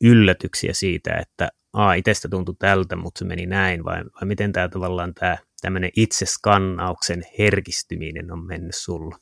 yllätyksiä 0.05 0.73
siitä, 0.73 1.15
että 1.15 1.49
a, 1.73 1.95
itsestä 1.95 2.29
tuntui 2.29 2.55
tältä, 2.59 2.97
mutta 2.97 3.19
se 3.19 3.25
meni 3.25 3.47
näin 3.47 3.85
vai, 3.85 4.05
vai 4.05 4.27
miten 4.29 4.53
tämä 4.53 4.69
tavallaan 4.69 5.15
tämä 5.15 5.37
tämmöinen 5.63 5.91
itseskannauksen 5.97 7.23
herkistyminen 7.39 8.33
on 8.33 8.47
mennyt 8.47 8.75
sulla? 8.75 9.17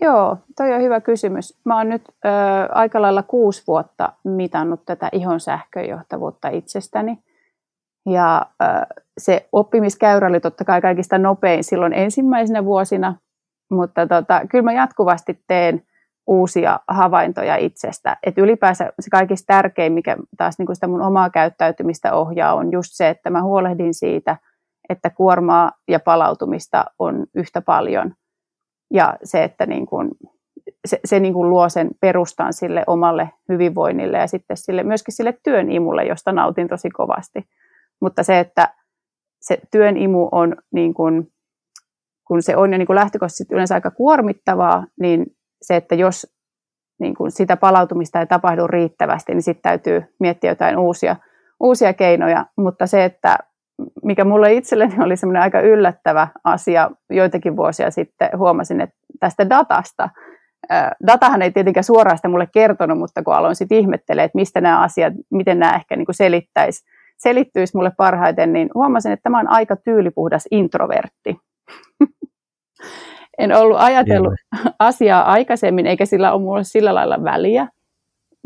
Joo, 0.00 0.38
toi 0.56 0.72
on 0.72 0.82
hyvä 0.82 1.00
kysymys. 1.00 1.58
Mä 1.64 1.78
oon 1.78 1.88
nyt 1.88 2.02
ö, 2.08 2.28
aika 2.72 3.02
lailla 3.02 3.22
kuusi 3.22 3.62
vuotta 3.66 4.12
mitannut 4.24 4.84
tätä 4.86 5.08
ihon 5.12 5.40
sähköjohtavuutta 5.40 6.48
itsestäni. 6.48 7.18
Ja 8.06 8.46
ö, 8.62 8.66
se 9.18 9.48
oppimiskäyrä 9.52 10.28
oli 10.28 10.40
totta 10.40 10.64
kai 10.64 10.80
kaikista 10.80 11.18
nopein 11.18 11.64
silloin 11.64 11.92
ensimmäisenä 11.92 12.64
vuosina, 12.64 13.14
mutta 13.70 14.06
tota, 14.06 14.40
kyllä 14.50 14.64
mä 14.64 14.72
jatkuvasti 14.72 15.40
teen 15.46 15.82
uusia 16.26 16.80
havaintoja 16.88 17.56
itsestä. 17.56 18.16
Et 18.26 18.38
ylipäänsä 18.38 18.92
se 19.00 19.10
kaikista 19.10 19.44
tärkein, 19.46 19.92
mikä 19.92 20.16
taas 20.36 20.58
niin 20.58 20.66
kuin 20.66 20.76
sitä 20.76 20.86
mun 20.86 21.02
omaa 21.02 21.30
käyttäytymistä 21.30 22.14
ohjaa, 22.14 22.54
on 22.54 22.72
just 22.72 22.88
se, 22.92 23.08
että 23.08 23.30
mä 23.30 23.42
huolehdin 23.42 23.94
siitä, 23.94 24.36
että 24.88 25.10
kuormaa 25.10 25.72
ja 25.88 26.00
palautumista 26.00 26.84
on 26.98 27.26
yhtä 27.34 27.60
paljon. 27.60 28.14
Ja 28.94 29.16
se, 29.24 29.44
että 29.44 29.66
niin 29.66 29.86
kuin, 29.86 30.10
se, 30.84 31.00
se 31.04 31.20
niin 31.20 31.34
kuin 31.34 31.50
luo 31.50 31.68
sen 31.68 31.90
perustan 32.00 32.52
sille 32.52 32.84
omalle 32.86 33.30
hyvinvoinnille 33.48 34.18
ja 34.18 34.26
sitten 34.26 34.56
sille, 34.56 34.82
myöskin 34.82 35.14
sille 35.14 35.38
työn 35.42 35.72
imulle, 35.72 36.04
josta 36.04 36.32
nautin 36.32 36.68
tosi 36.68 36.90
kovasti. 36.90 37.48
Mutta 38.00 38.22
se, 38.22 38.38
että 38.38 38.74
se 39.40 39.58
työn 39.70 39.96
imu 39.96 40.28
on, 40.32 40.56
niin 40.72 40.94
kuin, 40.94 41.32
kun 42.28 42.42
se 42.42 42.56
on 42.56 42.72
jo 42.72 42.78
niin 42.78 42.86
kuin 42.86 42.94
lähtökohtaisesti 42.94 43.54
yleensä 43.54 43.74
aika 43.74 43.90
kuormittavaa, 43.90 44.86
niin 45.00 45.26
se, 45.62 45.76
että 45.76 45.94
jos 45.94 46.36
niin 47.00 47.14
kuin 47.14 47.30
sitä 47.30 47.56
palautumista 47.56 48.20
ei 48.20 48.26
tapahdu 48.26 48.66
riittävästi, 48.66 49.34
niin 49.34 49.42
sitten 49.42 49.62
täytyy 49.62 50.04
miettiä 50.20 50.50
jotain 50.50 50.78
uusia, 50.78 51.16
uusia 51.60 51.92
keinoja. 51.92 52.46
Mutta 52.56 52.86
se, 52.86 53.04
että 53.04 53.38
mikä 54.04 54.24
mulle 54.24 54.52
itselleni 54.52 54.94
oli 55.04 55.16
semmoinen 55.16 55.42
aika 55.42 55.60
yllättävä 55.60 56.28
asia 56.44 56.90
joitakin 57.10 57.56
vuosia 57.56 57.90
sitten, 57.90 58.30
huomasin, 58.36 58.80
että 58.80 58.96
tästä 59.20 59.50
datasta, 59.50 60.08
datahan 61.06 61.42
ei 61.42 61.50
tietenkään 61.50 61.84
suoraan 61.84 62.18
sitä 62.18 62.28
mulle 62.28 62.48
kertonut, 62.52 62.98
mutta 62.98 63.22
kun 63.22 63.34
aloin 63.34 63.56
sitten 63.56 63.78
ihmettelemään, 63.78 64.26
että 64.26 64.38
mistä 64.38 64.60
nämä 64.60 64.82
asiat, 64.82 65.12
miten 65.30 65.58
nämä 65.58 65.76
ehkä 65.76 65.96
niin 65.96 66.06
kuin 66.06 66.14
selittäisi, 66.14 66.84
selittyisi 67.18 67.76
mulle 67.76 67.92
parhaiten, 67.96 68.52
niin 68.52 68.70
huomasin, 68.74 69.12
että 69.12 69.22
tämä 69.22 69.40
on 69.40 69.48
aika 69.48 69.76
tyylipuhdas 69.76 70.48
introvertti. 70.50 71.36
en 73.38 73.56
ollut 73.56 73.78
ajatellut 73.80 74.34
Joo. 74.64 74.72
asiaa 74.78 75.32
aikaisemmin, 75.32 75.86
eikä 75.86 76.06
sillä 76.06 76.32
ole 76.32 76.42
mulle 76.42 76.64
sillä 76.64 76.94
lailla 76.94 77.24
väliä. 77.24 77.68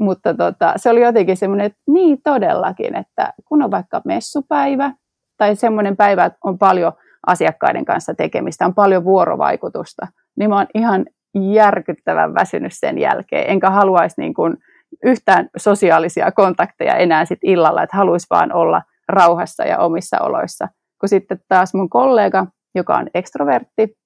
Mutta 0.00 0.34
tota, 0.34 0.72
se 0.76 0.90
oli 0.90 1.02
jotenkin 1.02 1.36
semmoinen, 1.36 1.66
että 1.66 1.78
niin 1.88 2.22
todellakin, 2.24 2.96
että 2.96 3.32
kun 3.44 3.62
on 3.62 3.70
vaikka 3.70 4.02
messupäivä 4.04 4.92
tai 5.36 5.56
semmoinen 5.56 5.96
päivä, 5.96 6.24
että 6.24 6.38
on 6.44 6.58
paljon 6.58 6.92
asiakkaiden 7.26 7.84
kanssa 7.84 8.14
tekemistä, 8.14 8.66
on 8.66 8.74
paljon 8.74 9.04
vuorovaikutusta, 9.04 10.06
niin 10.38 10.50
mä 10.50 10.56
oon 10.56 10.66
ihan 10.74 11.06
järkyttävän 11.34 12.34
väsynyt 12.34 12.72
sen 12.74 12.98
jälkeen, 12.98 13.50
enkä 13.50 13.70
haluaisi 13.70 14.20
niin 14.20 14.34
kuin 14.34 14.56
yhtään 15.04 15.48
sosiaalisia 15.56 16.32
kontakteja 16.32 16.94
enää 16.94 17.24
sit 17.24 17.38
illalla, 17.42 17.82
että 17.82 17.96
haluaisi 17.96 18.26
vaan 18.30 18.52
olla 18.52 18.82
rauhassa 19.08 19.64
ja 19.64 19.78
omissa 19.78 20.16
oloissa. 20.20 20.68
Kun 21.00 21.08
sitten 21.08 21.40
taas 21.48 21.74
mun 21.74 21.90
kollega, 21.90 22.46
joka 22.74 22.96
on 22.96 23.08
ekstrovertti, 23.14 23.96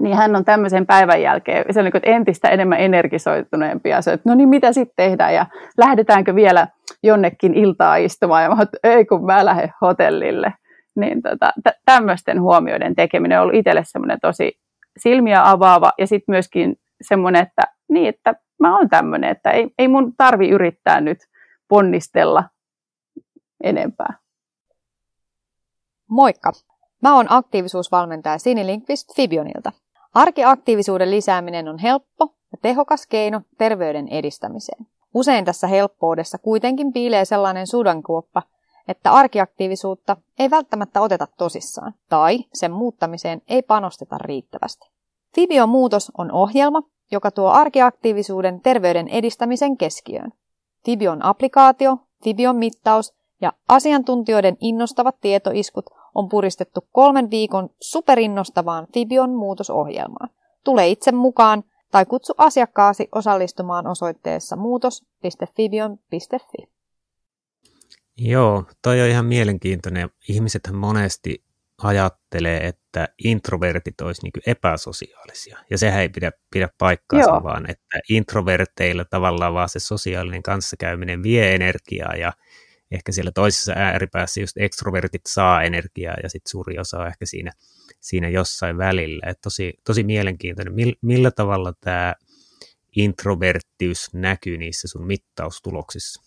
niin 0.00 0.16
hän 0.16 0.36
on 0.36 0.44
tämmöisen 0.44 0.86
päivän 0.86 1.22
jälkeen 1.22 1.64
se 1.70 1.80
on 1.80 1.84
niin 1.84 2.14
entistä 2.16 2.48
enemmän 2.48 2.80
energisoituneempi 2.80 3.88
ja 3.88 4.02
se, 4.02 4.12
että 4.12 4.28
no 4.28 4.34
niin 4.34 4.48
mitä 4.48 4.72
sitten 4.72 4.94
tehdään 4.96 5.34
ja 5.34 5.46
lähdetäänkö 5.78 6.34
vielä 6.34 6.68
jonnekin 7.02 7.54
iltaa 7.54 7.96
istumaan 7.96 8.42
ja 8.42 8.48
mä 8.48 8.56
ei 8.84 9.04
kun 9.04 9.24
mä 9.24 9.44
lähden 9.44 9.72
hotellille. 9.80 10.54
Niin 10.96 11.22
tota, 11.22 11.52
t- 11.64 11.82
tämmöisten 11.84 12.40
huomioiden 12.40 12.94
tekeminen 12.94 13.38
on 13.38 13.42
ollut 13.42 13.54
itselle 13.54 13.82
semmoinen 13.84 14.18
tosi 14.22 14.52
silmiä 14.96 15.50
avaava 15.50 15.92
ja 15.98 16.06
sitten 16.06 16.32
myöskin 16.32 16.76
semmoinen, 17.02 17.42
että 17.42 17.62
niin, 17.88 18.08
että 18.08 18.34
mä 18.60 18.78
oon 18.78 18.88
tämmöinen, 18.88 19.30
että 19.30 19.50
ei, 19.50 19.70
ei 19.78 19.88
mun 19.88 20.12
tarvi 20.16 20.48
yrittää 20.48 21.00
nyt 21.00 21.18
ponnistella 21.68 22.44
enempää. 23.64 24.18
Moikka! 26.10 26.52
Mä 27.02 27.14
oon 27.14 27.26
aktiivisuusvalmentaja 27.28 28.38
Sini 28.38 28.66
Linkvist 28.66 29.16
Fibionilta. 29.16 29.72
Arkiaktiivisuuden 30.14 31.10
lisääminen 31.10 31.68
on 31.68 31.78
helppo 31.78 32.34
ja 32.52 32.58
tehokas 32.62 33.06
keino 33.06 33.40
terveyden 33.58 34.08
edistämiseen. 34.08 34.86
Usein 35.14 35.44
tässä 35.44 35.66
helppoudessa 35.66 36.38
kuitenkin 36.38 36.92
piilee 36.92 37.24
sellainen 37.24 37.66
sudankuoppa, 37.66 38.42
että 38.88 39.12
arkiaktiivisuutta 39.12 40.16
ei 40.38 40.50
välttämättä 40.50 41.00
oteta 41.00 41.26
tosissaan 41.38 41.94
tai 42.08 42.38
sen 42.52 42.72
muuttamiseen 42.72 43.42
ei 43.48 43.62
panosteta 43.62 44.18
riittävästi. 44.18 44.90
Fibion 45.34 45.68
muutos 45.68 46.12
on 46.18 46.32
ohjelma, 46.32 46.82
joka 47.12 47.30
tuo 47.30 47.48
arkiaktiivisuuden 47.48 48.60
terveyden 48.60 49.08
edistämisen 49.08 49.76
keskiöön. 49.76 50.32
Fibion 50.84 51.24
applikaatio, 51.24 51.98
Fibion 52.24 52.56
mittaus 52.56 53.14
ja 53.40 53.52
asiantuntijoiden 53.68 54.56
innostavat 54.60 55.16
tietoiskut 55.20 55.84
on 56.14 56.28
puristettu 56.28 56.88
kolmen 56.92 57.30
viikon 57.30 57.70
superinnostavaan 57.80 58.86
Fibion 58.94 59.30
muutosohjelmaan. 59.30 60.30
Tule 60.64 60.88
itse 60.88 61.12
mukaan 61.12 61.64
tai 61.90 62.06
kutsu 62.06 62.34
asiakkaasi 62.38 63.08
osallistumaan 63.12 63.86
osoitteessa 63.86 64.56
muutos.fibion.fi. 64.56 66.68
Joo, 68.16 68.64
toi 68.82 69.02
on 69.02 69.08
ihan 69.08 69.26
mielenkiintoinen. 69.26 70.10
Ihmisethän 70.28 70.76
monesti 70.76 71.44
ajattelee, 71.82 72.66
että 72.66 73.08
introvertit 73.24 74.00
olisi 74.00 74.22
niin 74.22 74.32
epäsosiaalisia. 74.46 75.58
Ja 75.70 75.78
sehän 75.78 76.02
ei 76.02 76.08
pidä, 76.08 76.32
pidä 76.50 76.68
paikkaansa, 76.78 77.30
Joo. 77.30 77.42
vaan 77.42 77.70
että 77.70 78.00
introverteilla 78.08 79.04
tavallaan 79.04 79.54
vaan 79.54 79.68
se 79.68 79.78
sosiaalinen 79.78 80.42
kanssakäyminen 80.42 81.22
vie 81.22 81.54
energiaa 81.54 82.16
ja 82.16 82.32
ehkä 82.94 83.12
siellä 83.12 83.32
toisessa 83.34 83.72
ääripäässä 83.76 84.40
just 84.40 84.56
ekstrovertit 84.56 85.22
saa 85.26 85.62
energiaa 85.62 86.14
ja 86.22 86.28
sitten 86.28 86.50
suuri 86.50 86.78
osa 86.78 86.98
on 86.98 87.06
ehkä 87.06 87.26
siinä, 87.26 87.50
siinä 88.00 88.28
jossain 88.28 88.78
välillä. 88.78 89.30
Et 89.30 89.38
tosi, 89.40 89.74
tosi 89.86 90.02
mielenkiintoinen. 90.02 90.74
Millä 91.02 91.30
tavalla 91.30 91.72
tämä 91.80 92.14
introverttiys 92.96 94.14
näkyy 94.14 94.58
niissä 94.58 94.88
sun 94.88 95.06
mittaustuloksissa? 95.06 96.22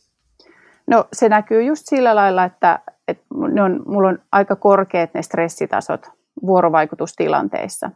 No 0.88 1.05
se 1.13 1.29
näkyy 1.29 1.63
just 1.63 1.83
sillä 1.86 2.15
lailla, 2.15 2.43
että, 2.43 2.79
että 3.07 3.25
ne 3.53 3.62
on, 3.62 3.83
mulla 3.86 4.09
on 4.09 4.19
aika 4.31 4.55
korkeat 4.55 5.13
ne 5.13 5.21
stressitasot 5.21 6.07
vuorovaikutustilanteissa. 6.41 7.91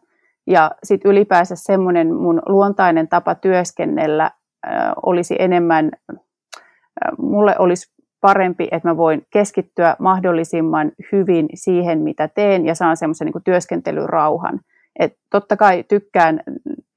Ja 0.48 0.72
sitten 0.84 1.12
ylipäänsä 1.12 1.56
semmoinen 1.56 2.16
mun 2.16 2.42
luontainen 2.46 3.08
tapa 3.08 3.36
työskennellä 3.36 4.24
äh, 4.24 4.92
olisi 5.06 5.36
enemmän, 5.40 5.92
äh, 6.12 6.18
mulle 7.18 7.56
olisi 7.60 7.94
parempi, 8.22 8.68
että 8.72 8.90
mä 8.90 8.98
voin 8.98 9.25
keskittyä 9.34 9.96
mahdollisimman 10.00 10.92
hyvin 11.12 11.50
siihen, 11.54 12.00
mitä 12.00 12.28
teen 12.28 12.66
ja 12.66 12.75
saan 12.75 12.98
semmoisen 12.98 13.25
niin 13.25 13.44
työskentelyrauhan. 13.44 14.60
Et 15.00 15.18
totta 15.30 15.58
kai 15.58 15.84
tykkään 15.84 16.44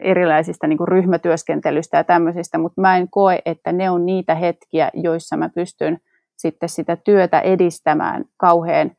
erilaisista 0.01 0.67
niin 0.67 0.89
ryhmätyöskentelystä 0.89 1.97
ja 1.97 2.05
tämmöisistä, 2.05 2.59
mutta 2.59 2.81
mä 2.81 2.97
en 2.97 3.09
koe, 3.11 3.39
että 3.47 3.73
ne 3.73 3.91
on 3.91 4.07
niitä 4.07 4.35
hetkiä, 4.35 4.91
joissa 4.95 5.37
mä 5.37 5.49
pystyn 5.49 5.99
sitten 6.37 6.69
sitä 6.69 6.97
työtä 6.97 7.41
edistämään 7.41 8.25
kauhean 8.37 8.91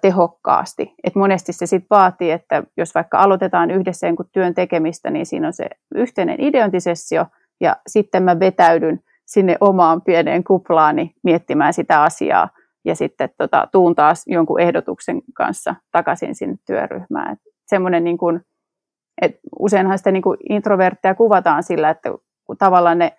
tehokkaasti. 0.00 0.94
Et 1.04 1.14
monesti 1.14 1.52
se 1.52 1.66
sitten 1.66 1.86
vaatii, 1.90 2.30
että 2.30 2.62
jos 2.76 2.94
vaikka 2.94 3.18
aloitetaan 3.18 3.70
yhdessä 3.70 4.06
jonkun 4.06 4.28
työn 4.32 4.54
tekemistä, 4.54 5.10
niin 5.10 5.26
siinä 5.26 5.46
on 5.46 5.52
se 5.52 5.68
yhteinen 5.94 6.40
ideointisessio 6.40 7.26
ja 7.60 7.76
sitten 7.86 8.22
mä 8.22 8.40
vetäydyn 8.40 9.00
sinne 9.26 9.56
omaan 9.60 10.02
pieneen 10.02 10.44
kuplaani 10.44 11.14
miettimään 11.24 11.72
sitä 11.72 12.02
asiaa 12.02 12.48
ja 12.84 12.94
sitten 12.94 13.28
tota, 13.38 13.68
tuun 13.72 13.94
taas 13.94 14.22
jonkun 14.26 14.60
ehdotuksen 14.60 15.22
kanssa 15.34 15.74
takaisin 15.92 16.34
sinne 16.34 16.56
työryhmään. 16.66 17.32
Et 17.32 17.38
semmoinen 17.66 18.04
niin 18.04 18.18
kuin, 18.18 18.40
et 19.22 19.38
useinhan 19.58 19.98
sitä 19.98 20.10
niin 20.10 20.22
kuin 20.22 20.38
introvertteja 20.48 21.14
kuvataan 21.14 21.62
sillä, 21.62 21.90
että 21.90 22.10
kun 22.44 22.56
tavallaan 22.58 22.98
ne 22.98 23.16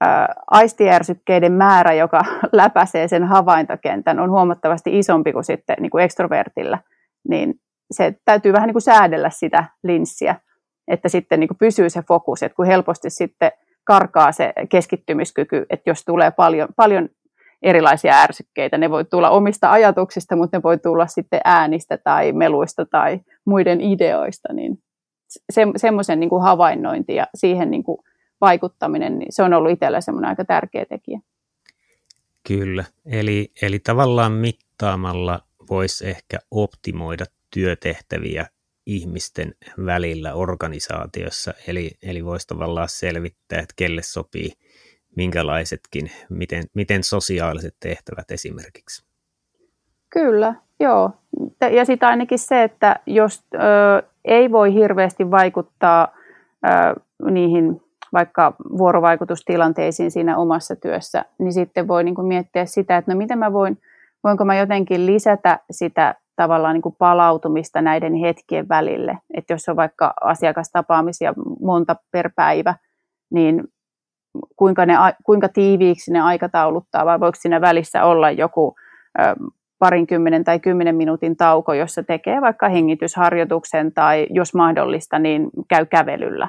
ää, 0.00 0.34
aistijärsykkeiden 0.50 1.52
määrä, 1.52 1.92
joka 1.92 2.24
läpäisee 2.52 3.08
sen 3.08 3.24
havaintokentän, 3.24 4.20
on 4.20 4.30
huomattavasti 4.30 4.98
isompi 4.98 5.32
kuin 5.32 5.44
sitten 5.44 5.76
niin 5.80 5.90
kuin 5.90 6.04
ekstrovertillä, 6.04 6.78
niin 7.28 7.54
se 7.90 8.14
täytyy 8.24 8.52
vähän 8.52 8.66
niin 8.66 8.74
kuin 8.74 8.82
säädellä 8.82 9.30
sitä 9.30 9.64
linssiä, 9.82 10.36
että 10.88 11.08
sitten 11.08 11.40
niin 11.40 11.48
kuin 11.48 11.58
pysyy 11.58 11.90
se 11.90 12.02
fokus, 12.02 12.42
että 12.42 12.56
kun 12.56 12.66
helposti 12.66 13.10
sitten 13.10 13.52
karkaa 13.86 14.32
se 14.32 14.52
keskittymiskyky, 14.68 15.66
että 15.70 15.90
jos 15.90 16.04
tulee 16.04 16.30
paljon, 16.30 16.68
paljon 16.76 17.08
erilaisia 17.62 18.14
ärsykkeitä, 18.14 18.78
ne 18.78 18.90
voi 18.90 19.04
tulla 19.04 19.30
omista 19.30 19.72
ajatuksista, 19.72 20.36
mutta 20.36 20.56
ne 20.56 20.62
voi 20.62 20.78
tulla 20.78 21.06
sitten 21.06 21.40
äänistä 21.44 21.98
tai 21.98 22.32
meluista 22.32 22.86
tai 22.86 23.20
muiden 23.44 23.80
ideoista, 23.80 24.52
niin 24.52 24.78
se, 25.50 25.66
semmoisen 25.76 26.20
niin 26.20 26.42
havainnointi 26.42 27.14
ja 27.14 27.26
siihen 27.34 27.70
niin 27.70 27.84
kuin 27.84 27.98
vaikuttaminen, 28.40 29.18
niin 29.18 29.32
se 29.32 29.42
on 29.42 29.52
ollut 29.52 29.72
itsellä 29.72 30.00
semmoinen 30.00 30.28
aika 30.28 30.44
tärkeä 30.44 30.84
tekijä. 30.84 31.20
Kyllä, 32.48 32.84
eli, 33.06 33.52
eli 33.62 33.78
tavallaan 33.78 34.32
mittaamalla 34.32 35.40
voisi 35.70 36.06
ehkä 36.06 36.38
optimoida 36.50 37.24
työtehtäviä 37.50 38.46
ihmisten 38.86 39.54
välillä 39.86 40.34
organisaatiossa, 40.34 41.54
eli, 41.66 41.90
eli 42.02 42.24
voisi 42.24 42.46
tavallaan 42.46 42.88
selvittää, 42.88 43.58
että 43.58 43.74
kelle 43.76 44.02
sopii 44.02 44.52
minkälaisetkin, 45.16 46.10
miten, 46.30 46.64
miten 46.74 47.04
sosiaaliset 47.04 47.76
tehtävät 47.80 48.30
esimerkiksi. 48.30 49.06
Kyllä, 50.10 50.54
joo. 50.80 51.10
Ja 51.72 51.84
sitten 51.84 52.08
ainakin 52.08 52.38
se, 52.38 52.62
että 52.62 53.00
jos 53.06 53.44
ö, 53.54 53.58
ei 54.24 54.52
voi 54.52 54.74
hirveästi 54.74 55.30
vaikuttaa 55.30 56.08
ö, 56.64 57.30
niihin 57.30 57.82
vaikka 58.12 58.54
vuorovaikutustilanteisiin 58.78 60.10
siinä 60.10 60.36
omassa 60.36 60.76
työssä, 60.76 61.24
niin 61.38 61.52
sitten 61.52 61.88
voi 61.88 62.04
niin 62.04 62.26
miettiä 62.26 62.66
sitä, 62.66 62.96
että 62.96 63.12
no 63.12 63.18
miten 63.18 63.38
mä 63.38 63.52
voin, 63.52 63.78
voinko 64.24 64.44
mä 64.44 64.56
jotenkin 64.56 65.06
lisätä 65.06 65.58
sitä 65.70 66.14
tavallaan 66.36 66.74
niin 66.74 66.82
kuin 66.82 66.96
palautumista 66.98 67.82
näiden 67.82 68.14
hetkien 68.14 68.68
välille. 68.68 69.18
Että 69.34 69.52
jos 69.52 69.68
on 69.68 69.76
vaikka 69.76 70.14
asiakastapaamisia 70.20 71.34
monta 71.60 71.96
per 72.10 72.30
päivä, 72.36 72.74
niin 73.30 73.64
kuinka, 74.56 74.86
ne, 74.86 74.94
kuinka 75.24 75.48
tiiviiksi 75.48 76.12
ne 76.12 76.20
aikatauluttaa 76.20 77.06
vai 77.06 77.20
voiko 77.20 77.36
siinä 77.40 77.60
välissä 77.60 78.04
olla 78.04 78.30
joku 78.30 78.74
parinkymmenen 79.78 80.44
tai 80.44 80.60
kymmenen 80.60 80.96
minuutin 80.96 81.36
tauko, 81.36 81.74
jossa 81.74 82.02
tekee 82.02 82.40
vaikka 82.40 82.68
hengitysharjoituksen 82.68 83.92
tai 83.92 84.26
jos 84.30 84.54
mahdollista, 84.54 85.18
niin 85.18 85.50
käy 85.68 85.86
kävelyllä. 85.86 86.48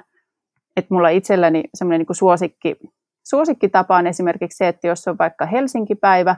Et 0.78 0.90
mulla 0.90 1.10
itselläni 1.10 1.64
semmoinen 1.74 2.06
niin 2.10 2.16
suosikki, 2.16 2.76
suosikkitapa 3.24 3.98
on 3.98 4.08
esimerkiksi 4.08 4.58
se, 4.58 4.68
että 4.68 4.88
jos 4.88 5.08
on 5.08 5.18
vaikka 5.18 5.46
Helsinki-päivä, 5.46 6.36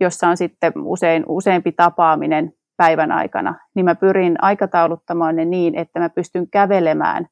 jossa 0.00 0.28
on 0.28 0.36
sitten 0.36 0.72
usein 0.76 1.24
useampi 1.28 1.72
tapaaminen 1.72 2.52
päivän 2.78 3.12
aikana, 3.12 3.54
niin 3.74 3.84
mä 3.84 3.94
pyrin 3.94 4.36
aikatauluttamaan 4.42 5.36
ne 5.36 5.44
niin, 5.44 5.78
että 5.78 6.00
mä 6.00 6.08
pystyn 6.08 6.50
kävelemään 6.50 7.26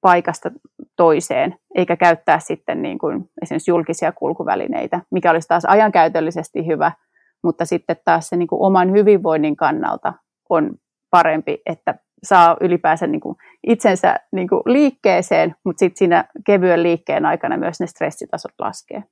paikasta 0.00 0.50
toiseen, 0.96 1.56
eikä 1.74 1.96
käyttää 1.96 2.38
sitten 2.38 2.82
niin 2.82 2.98
kuin 2.98 3.30
esimerkiksi 3.42 3.70
julkisia 3.70 4.12
kulkuvälineitä, 4.12 5.00
mikä 5.10 5.30
olisi 5.30 5.48
taas 5.48 5.64
ajankäytöllisesti 5.64 6.66
hyvä, 6.66 6.92
mutta 7.42 7.64
sitten 7.64 7.96
taas 8.04 8.28
se 8.28 8.36
niin 8.36 8.48
kuin 8.48 8.62
oman 8.62 8.92
hyvinvoinnin 8.92 9.56
kannalta 9.56 10.12
on 10.50 10.74
parempi, 11.10 11.62
että 11.66 11.94
saa 12.22 12.56
ylipäänsä 12.60 13.06
niin 13.06 13.20
kuin 13.20 13.36
itsensä 13.66 14.16
niin 14.32 14.48
kuin 14.48 14.62
liikkeeseen, 14.66 15.54
mutta 15.64 15.78
sitten 15.78 15.98
siinä 15.98 16.24
kevyen 16.46 16.82
liikkeen 16.82 17.26
aikana 17.26 17.56
myös 17.56 17.80
ne 17.80 17.86
stressitasot 17.86 18.52
laskee. 18.58 19.04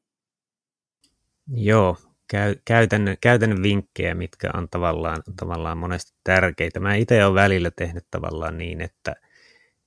Joo, 1.54 1.96
käy, 2.32 2.54
käytännön, 2.64 3.16
käytännön 3.20 3.62
vinkkejä, 3.62 4.14
mitkä 4.14 4.50
on 4.54 4.68
tavallaan, 4.70 5.22
tavallaan 5.36 5.78
monesti 5.78 6.12
tärkeitä. 6.24 6.80
Mä 6.80 6.94
itse 6.94 7.24
olen 7.24 7.34
välillä 7.34 7.70
tehnyt 7.70 8.06
tavallaan 8.10 8.58
niin, 8.58 8.80
että, 8.80 9.14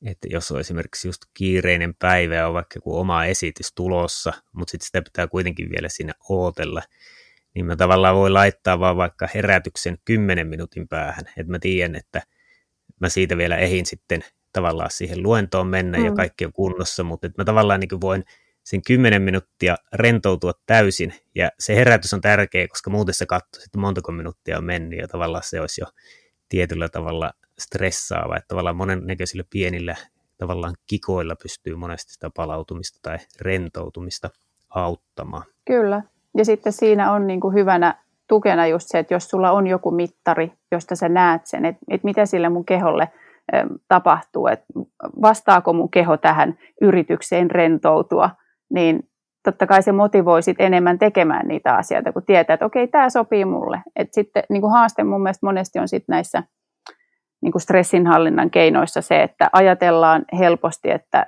että 0.05 0.27
jos 0.31 0.51
on 0.51 0.59
esimerkiksi 0.59 1.07
just 1.07 1.21
kiireinen 1.33 1.95
päivä 1.95 2.35
ja 2.35 2.47
on 2.47 2.53
vaikka 2.53 2.77
joku 2.77 2.99
oma 2.99 3.25
esitys 3.25 3.73
tulossa, 3.75 4.33
mutta 4.51 4.71
sitten 4.71 4.85
sitä 4.85 5.01
pitää 5.01 5.27
kuitenkin 5.27 5.69
vielä 5.69 5.89
siinä 5.89 6.13
ootella, 6.29 6.81
niin 7.55 7.65
mä 7.65 7.75
tavallaan 7.75 8.15
voi 8.15 8.29
laittaa 8.29 8.79
vaan 8.79 8.97
vaikka 8.97 9.27
herätyksen 9.33 9.97
10 10.05 10.47
minuutin 10.47 10.87
päähän, 10.87 11.25
että 11.37 11.51
mä 11.51 11.59
tiedän, 11.59 11.95
että 11.95 12.21
mä 12.99 13.09
siitä 13.09 13.37
vielä 13.37 13.57
ehin 13.57 13.85
sitten 13.85 14.21
tavallaan 14.53 14.91
siihen 14.91 15.23
luentoon 15.23 15.67
mennä 15.67 15.97
mm. 15.97 16.05
ja 16.05 16.11
kaikki 16.11 16.45
on 16.45 16.53
kunnossa, 16.53 17.03
mutta 17.03 17.27
että 17.27 17.41
mä 17.41 17.45
tavallaan 17.45 17.79
niin 17.79 18.01
voin 18.01 18.23
sen 18.65 18.81
10 18.87 19.21
minuuttia 19.21 19.75
rentoutua 19.93 20.51
täysin, 20.65 21.13
ja 21.35 21.49
se 21.59 21.75
herätys 21.75 22.13
on 22.13 22.21
tärkeä, 22.21 22.67
koska 22.67 22.89
muuten 22.89 23.13
se 23.13 23.25
katsoo, 23.25 23.63
että 23.65 23.79
montako 23.79 24.11
minuuttia 24.11 24.57
on 24.57 24.63
mennyt, 24.63 24.99
ja 24.99 25.07
tavallaan 25.07 25.43
se 25.45 25.61
olisi 25.61 25.81
jo 25.81 25.87
tietyllä 26.49 26.89
tavalla 26.89 27.31
stressaava, 27.59 28.37
että 28.37 28.47
tavallaan 28.47 28.75
monennäköisillä 28.75 29.43
pienillä 29.49 29.95
tavallaan 30.37 30.75
kikoilla 30.87 31.35
pystyy 31.43 31.75
monesti 31.75 32.13
sitä 32.13 32.29
palautumista 32.35 32.99
tai 33.01 33.17
rentoutumista 33.41 34.29
auttamaan. 34.69 35.43
Kyllä, 35.65 36.01
ja 36.37 36.45
sitten 36.45 36.73
siinä 36.73 37.11
on 37.11 37.27
niin 37.27 37.41
kuin 37.41 37.53
hyvänä 37.53 38.03
tukena 38.27 38.67
just 38.67 38.87
se, 38.89 38.99
että 38.99 39.13
jos 39.13 39.29
sulla 39.29 39.51
on 39.51 39.67
joku 39.67 39.91
mittari, 39.91 40.51
josta 40.71 40.95
sä 40.95 41.09
näet 41.09 41.45
sen, 41.45 41.65
että, 41.65 41.81
että 41.89 42.05
mitä 42.05 42.25
sille 42.25 42.49
mun 42.49 42.65
keholle 42.65 43.11
tapahtuu, 43.87 44.47
että 44.47 44.65
vastaako 45.21 45.73
mun 45.73 45.91
keho 45.91 46.17
tähän 46.17 46.57
yritykseen 46.81 47.51
rentoutua, 47.51 48.29
niin 48.73 49.09
totta 49.43 49.67
kai 49.67 49.83
se 49.83 49.91
motivoi 49.91 50.43
sit 50.43 50.61
enemmän 50.61 50.99
tekemään 50.99 51.47
niitä 51.47 51.75
asioita, 51.75 52.13
kun 52.13 52.25
tietää, 52.25 52.53
että 52.53 52.65
okei, 52.65 52.87
tämä 52.87 53.09
sopii 53.09 53.45
mulle. 53.45 53.81
Et 53.95 54.13
sitten 54.13 54.43
niin 54.49 54.61
kuin 54.61 54.71
haaste 54.71 55.03
mun 55.03 55.23
mielestä 55.23 55.45
monesti 55.45 55.79
on 55.79 55.87
sit 55.87 56.03
näissä 56.07 56.43
niin 57.41 57.51
kuin 57.51 57.61
stressinhallinnan 57.61 58.49
keinoissa 58.49 59.01
se, 59.01 59.23
että 59.23 59.49
ajatellaan 59.53 60.25
helposti, 60.39 60.91
että, 60.91 61.27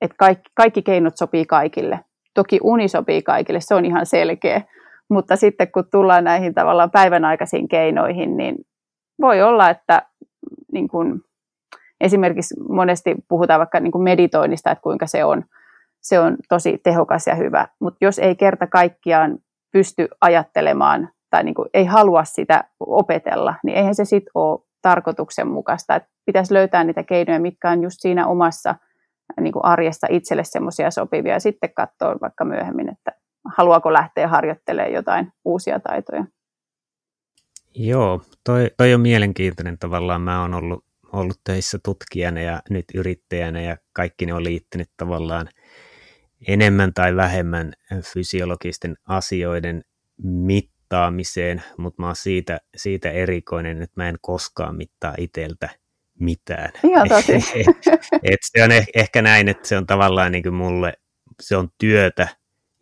että 0.00 0.14
kaikki, 0.18 0.50
kaikki 0.54 0.82
keinot 0.82 1.16
sopii 1.16 1.46
kaikille. 1.46 2.00
Toki 2.34 2.60
uni 2.62 2.88
sopii 2.88 3.22
kaikille, 3.22 3.60
se 3.60 3.74
on 3.74 3.84
ihan 3.84 4.06
selkeä. 4.06 4.62
Mutta 5.10 5.36
sitten 5.36 5.72
kun 5.72 5.84
tullaan 5.90 6.24
näihin 6.24 6.54
tavallaan 6.54 6.90
päivänaikaisiin 6.90 7.68
keinoihin, 7.68 8.36
niin 8.36 8.56
voi 9.20 9.42
olla, 9.42 9.70
että 9.70 10.02
niin 10.72 10.88
kuin, 10.88 11.20
esimerkiksi 12.00 12.54
monesti 12.68 13.14
puhutaan 13.28 13.58
vaikka 13.58 13.80
niin 13.80 13.92
kuin 13.92 14.02
meditoinnista, 14.02 14.70
että 14.70 14.82
kuinka 14.82 15.06
se 15.06 15.24
on, 15.24 15.44
se 16.02 16.20
on 16.20 16.36
tosi 16.48 16.78
tehokas 16.84 17.26
ja 17.26 17.34
hyvä. 17.34 17.68
Mutta 17.80 18.04
jos 18.04 18.18
ei 18.18 18.36
kerta 18.36 18.66
kaikkiaan 18.66 19.38
pysty 19.72 20.08
ajattelemaan 20.20 21.08
tai 21.30 21.44
niin 21.44 21.54
kuin 21.54 21.68
ei 21.74 21.84
halua 21.84 22.24
sitä 22.24 22.64
opetella, 22.80 23.54
niin 23.64 23.78
eihän 23.78 23.94
se 23.94 24.04
sitten 24.04 24.30
ole 24.34 24.60
tarkoituksenmukaista. 24.82 25.96
Et 25.96 26.02
pitäisi 26.26 26.54
löytää 26.54 26.84
niitä 26.84 27.02
keinoja, 27.02 27.40
mitkä 27.40 27.70
on 27.70 27.82
just 27.82 27.96
siinä 28.00 28.26
omassa 28.26 28.74
niin 29.40 29.52
kuin 29.52 29.64
arjessa 29.64 30.06
itselle 30.10 30.44
semmoisia 30.44 30.90
sopivia 30.90 31.32
ja 31.32 31.40
sitten 31.40 31.74
katsoa 31.74 32.20
vaikka 32.20 32.44
myöhemmin, 32.44 32.88
että 32.88 33.12
haluaako 33.56 33.92
lähteä 33.92 34.28
harjoittelemaan 34.28 34.92
jotain 34.92 35.32
uusia 35.44 35.80
taitoja. 35.80 36.24
Joo, 37.74 38.22
toi, 38.44 38.70
toi 38.76 38.94
on 38.94 39.00
mielenkiintoinen 39.00 39.78
tavallaan. 39.78 40.20
Mä 40.20 40.40
oon 40.40 40.54
ollut, 40.54 40.84
ollut 41.12 41.40
töissä 41.44 41.78
tutkijana 41.84 42.40
ja 42.40 42.62
nyt 42.70 42.84
yrittäjänä 42.94 43.60
ja 43.60 43.76
kaikki 43.92 44.26
ne 44.26 44.34
on 44.34 44.44
liittynyt 44.44 44.90
tavallaan 44.96 45.48
enemmän 46.48 46.94
tai 46.94 47.16
vähemmän 47.16 47.72
fysiologisten 48.12 48.96
asioiden 49.08 49.84
mittaamiseen, 50.22 51.62
mutta 51.78 52.02
mä 52.02 52.06
oon 52.06 52.16
siitä, 52.16 52.60
siitä 52.76 53.10
erikoinen, 53.10 53.82
että 53.82 54.02
mä 54.02 54.08
en 54.08 54.18
koskaan 54.20 54.76
mittaa 54.76 55.14
iteltä 55.18 55.68
mitään. 56.18 56.70
Ihan 56.84 57.08
tosi. 57.14 57.32
et, 57.32 57.66
et 58.22 58.40
se 58.40 58.64
on 58.64 58.70
ehkä 58.94 59.22
näin, 59.22 59.48
että 59.48 59.68
se 59.68 59.76
on 59.76 59.86
tavallaan 59.86 60.32
niin 60.32 60.42
kuin 60.42 60.54
mulle, 60.54 60.92
se 61.40 61.56
on 61.56 61.68
työtä, 61.78 62.28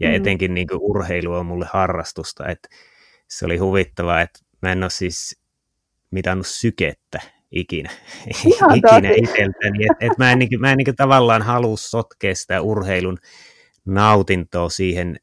ja 0.01 0.09
mm. 0.09 0.15
etenkin 0.15 0.55
niin 0.55 0.69
kuin 0.69 0.81
urheilu 0.83 1.33
on 1.33 1.47
mulle 1.47 1.67
harrastusta, 1.73 2.49
että 2.49 2.69
se 3.29 3.45
oli 3.45 3.57
huvittavaa, 3.57 4.21
että 4.21 4.39
mä 4.63 4.73
en 4.73 4.83
ole 4.83 4.91
siis 4.91 5.41
mitannut 6.11 6.47
sykettä 6.47 7.21
ikinä, 7.51 7.91
ikinä 8.75 9.11
itseltäni, 9.17 9.85
että 9.91 10.07
et 10.07 10.19
mä 10.19 10.33
en, 10.33 10.39
niin, 10.39 10.61
mä 10.61 10.73
en 10.73 10.79
niin 10.79 10.97
tavallaan 10.97 11.43
halua 11.43 11.77
sotkea 11.77 12.35
sitä 12.35 12.61
urheilun 12.61 13.19
nautintoa 13.85 14.69
siihen, 14.69 15.17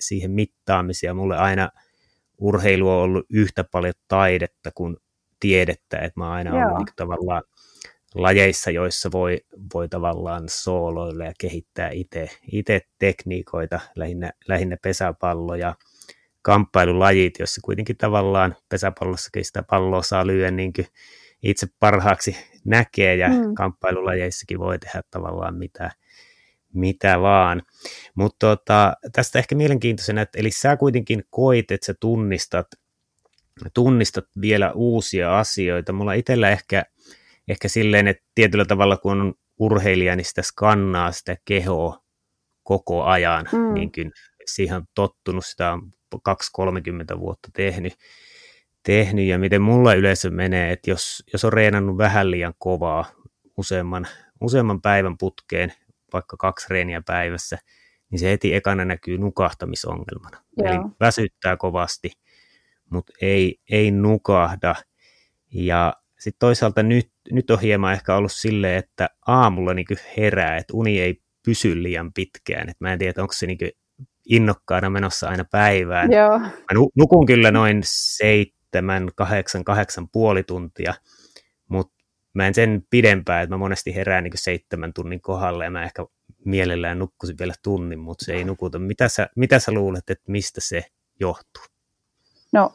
siihen 0.00 0.30
mittaamiseen. 0.30 1.16
Mulle 1.16 1.36
aina 1.36 1.70
urheilu 2.38 2.90
on 2.90 2.96
ollut 2.96 3.26
yhtä 3.30 3.64
paljon 3.64 3.94
taidetta 4.08 4.70
kuin 4.74 4.96
tiedettä, 5.40 5.98
että 5.98 6.20
mä 6.20 6.24
oon 6.24 6.34
aina 6.34 6.50
Joo. 6.50 6.60
ollut 6.60 6.78
niin 6.78 6.96
tavallaan 6.96 7.42
lajeissa, 8.14 8.70
joissa 8.70 9.12
voi, 9.12 9.40
voi 9.74 9.88
tavallaan 9.88 10.44
sooloilla 10.48 11.24
ja 11.24 11.32
kehittää 11.40 11.90
itse 12.52 12.80
tekniikoita, 12.98 13.80
lähinnä, 13.96 14.32
lähinnä 14.48 14.76
pesäpallo 14.82 15.54
ja 15.54 15.74
kamppailulajit, 16.42 17.38
joissa 17.38 17.60
kuitenkin 17.64 17.96
tavallaan 17.96 18.56
pesäpallossakin 18.68 19.44
sitä 19.44 19.62
palloa 19.62 20.02
saa 20.02 20.26
lyödä 20.26 20.50
niin 20.50 20.72
kuin 20.72 20.86
itse 21.42 21.66
parhaaksi 21.80 22.36
näkee 22.64 23.16
ja 23.16 23.28
mm. 23.28 23.54
kamppailulajeissakin 23.54 24.58
voi 24.58 24.78
tehdä 24.78 25.02
tavallaan 25.10 25.54
mitä, 25.54 25.90
mitä 26.74 27.20
vaan. 27.20 27.62
Mutta 28.14 28.46
tota, 28.46 28.96
tästä 29.12 29.38
ehkä 29.38 29.54
mielenkiintoisena, 29.54 30.20
että 30.20 30.38
eli 30.38 30.50
sä 30.50 30.76
kuitenkin 30.76 31.24
koit, 31.30 31.70
että 31.70 31.86
sä 31.86 31.94
tunnistat, 32.00 32.66
tunnistat 33.74 34.24
vielä 34.40 34.72
uusia 34.72 35.38
asioita. 35.38 35.92
Mulla 35.92 36.12
itsellä 36.12 36.50
ehkä 36.50 36.84
ehkä 37.48 37.68
silleen, 37.68 38.08
että 38.08 38.24
tietyllä 38.34 38.64
tavalla 38.64 38.96
kun 38.96 39.20
on 39.20 39.34
urheilija, 39.58 40.16
niin 40.16 40.24
sitä 40.24 40.42
skannaa 40.42 41.12
sitä 41.12 41.36
kehoa 41.44 42.04
koko 42.62 43.04
ajan, 43.04 43.48
mm. 43.52 43.74
niin 43.74 43.92
kuin 43.92 44.12
siihen 44.46 44.76
on 44.76 44.86
tottunut, 44.94 45.46
sitä 45.46 45.72
on 45.72 45.90
2-30 47.16 47.20
vuotta 47.20 47.48
tehnyt, 47.56 47.92
tehnyt, 48.82 49.26
ja 49.26 49.38
miten 49.38 49.62
mulla 49.62 49.94
yleensä 49.94 50.30
menee, 50.30 50.72
että 50.72 50.90
jos, 50.90 51.24
jos 51.32 51.44
on 51.44 51.52
reenannut 51.52 51.98
vähän 51.98 52.30
liian 52.30 52.54
kovaa 52.58 53.04
useamman, 53.56 54.06
useamman 54.40 54.80
päivän 54.80 55.18
putkeen, 55.18 55.72
vaikka 56.14 56.36
kaksi 56.36 56.66
reeniä 56.70 57.02
päivässä, 57.06 57.58
niin 58.10 58.18
se 58.18 58.30
heti 58.30 58.54
ekana 58.54 58.84
näkyy 58.84 59.18
nukahtamisongelmana. 59.18 60.44
Joo. 60.56 60.68
Eli 60.68 60.78
väsyttää 61.00 61.56
kovasti, 61.56 62.10
mutta 62.90 63.12
ei, 63.20 63.60
ei 63.70 63.90
nukahda. 63.90 64.74
Ja 65.52 65.94
sitten 66.18 66.38
toisaalta 66.38 66.82
nyt, 66.82 67.10
nyt 67.32 67.50
on 67.50 67.60
hieman 67.60 67.92
ehkä 67.92 68.16
ollut 68.16 68.32
silleen, 68.32 68.78
että 68.78 69.08
aamulla 69.26 69.74
niin 69.74 69.86
herää, 70.16 70.56
että 70.56 70.74
uni 70.76 71.00
ei 71.00 71.22
pysy 71.44 71.82
liian 71.82 72.12
pitkään. 72.12 72.68
Et 72.68 72.76
mä 72.80 72.92
en 72.92 72.98
tiedä, 72.98 73.22
onko 73.22 73.32
se 73.32 73.46
niin 73.46 73.58
innokkaana 74.28 74.90
menossa 74.90 75.28
aina 75.28 75.44
päivään. 75.50 76.12
Joo. 76.12 76.38
Mä 76.38 76.50
nukun 76.96 77.26
kyllä 77.26 77.50
noin 77.50 77.80
seitsemän, 77.84 79.08
kahdeksan, 79.14 79.64
kahdeksan 79.64 80.08
puoli 80.08 80.42
tuntia, 80.42 80.94
mutta 81.68 82.03
mä 82.34 82.46
en 82.46 82.54
sen 82.54 82.82
pidempään, 82.90 83.42
että 83.42 83.54
mä 83.54 83.58
monesti 83.58 83.94
herään 83.94 84.24
niin 84.24 84.32
seitsemän 84.34 84.92
tunnin 84.92 85.20
kohdalle 85.20 85.64
ja 85.64 85.70
mä 85.70 85.84
ehkä 85.84 86.06
mielellään 86.44 86.98
nukkuisi 86.98 87.34
vielä 87.38 87.54
tunnin, 87.62 87.98
mutta 87.98 88.24
se 88.24 88.32
ei 88.32 88.44
nukuta. 88.44 88.78
Mitä 88.78 89.08
sä, 89.08 89.28
mitä 89.36 89.58
sä 89.58 89.72
luulet, 89.72 90.10
että 90.10 90.32
mistä 90.32 90.60
se 90.60 90.82
johtuu? 91.20 91.62
No, 92.52 92.72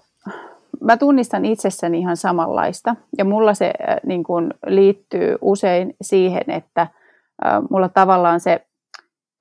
mä 0.82 0.98
tunnistan 0.98 1.45
itsessäni 1.45 2.00
ihan 2.00 2.17
samanlaista. 2.17 2.95
Ja 3.17 3.26
mulla 3.26 3.54
se 3.54 3.65
äh, 3.89 3.98
niin 4.06 4.24
kun, 4.24 4.54
liittyy 4.65 5.36
usein 5.41 5.93
siihen, 6.02 6.43
että 6.48 6.82
äh, 6.82 7.62
mulla 7.69 7.89
tavallaan 7.89 8.39
se 8.39 8.65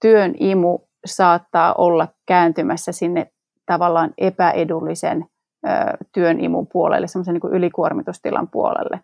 työn 0.00 0.34
imu 0.40 0.78
saattaa 1.06 1.74
olla 1.74 2.08
kääntymässä 2.26 2.92
sinne 2.92 3.32
tavallaan 3.66 4.14
epäedullisen 4.18 5.26
äh, 5.66 5.86
työn 6.12 6.40
imun 6.40 6.66
puolelle, 6.66 7.06
semmoisen 7.06 7.34
niin 7.34 7.52
ylikuormitustilan 7.52 8.48
puolelle. 8.48 9.00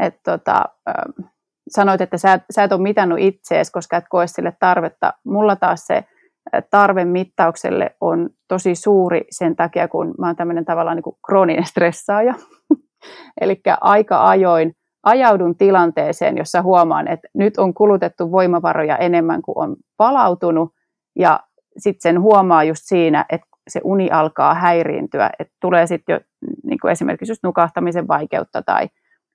Et, 0.00 0.20
tota, 0.24 0.64
äh, 0.88 1.28
sanoit, 1.68 2.00
että 2.00 2.18
sä, 2.18 2.40
sä 2.50 2.62
et 2.62 2.72
ole 2.72 2.82
mitannut 2.82 3.18
itseesi, 3.18 3.72
koska 3.72 3.96
et 3.96 4.04
koe 4.08 4.26
sille 4.26 4.52
tarvetta. 4.60 5.12
Mulla 5.24 5.56
taas 5.56 5.86
se 5.86 6.04
tarve 6.70 7.04
mittaukselle 7.04 7.96
on 8.00 8.30
tosi 8.48 8.74
suuri 8.74 9.24
sen 9.30 9.56
takia, 9.56 9.88
kun 9.88 10.14
mä 10.18 10.26
oon 10.26 10.36
tämmöinen 10.36 10.64
tavallaan 10.64 10.96
niin 10.96 11.02
kuin 11.02 11.16
krooninen 11.26 11.64
stressaaja. 11.64 12.34
Eli 13.40 13.60
aika 13.80 14.28
ajoin 14.28 14.72
ajaudun 15.02 15.56
tilanteeseen, 15.56 16.38
jossa 16.38 16.62
huomaan, 16.62 17.08
että 17.08 17.28
nyt 17.34 17.58
on 17.58 17.74
kulutettu 17.74 18.32
voimavaroja 18.32 18.96
enemmän 18.96 19.42
kuin 19.42 19.58
on 19.58 19.76
palautunut, 19.96 20.72
ja 21.18 21.40
sitten 21.78 22.00
sen 22.00 22.20
huomaa 22.20 22.64
just 22.64 22.82
siinä, 22.84 23.24
että 23.32 23.46
se 23.68 23.80
uni 23.84 24.10
alkaa 24.10 24.54
häiriintyä, 24.54 25.30
että 25.38 25.54
tulee 25.60 25.86
sitten 25.86 26.12
jo 26.12 26.20
niin 26.64 26.78
kuin 26.80 26.92
esimerkiksi 26.92 27.30
just 27.30 27.42
nukahtamisen 27.42 28.08
vaikeutta 28.08 28.62
tai 28.62 28.88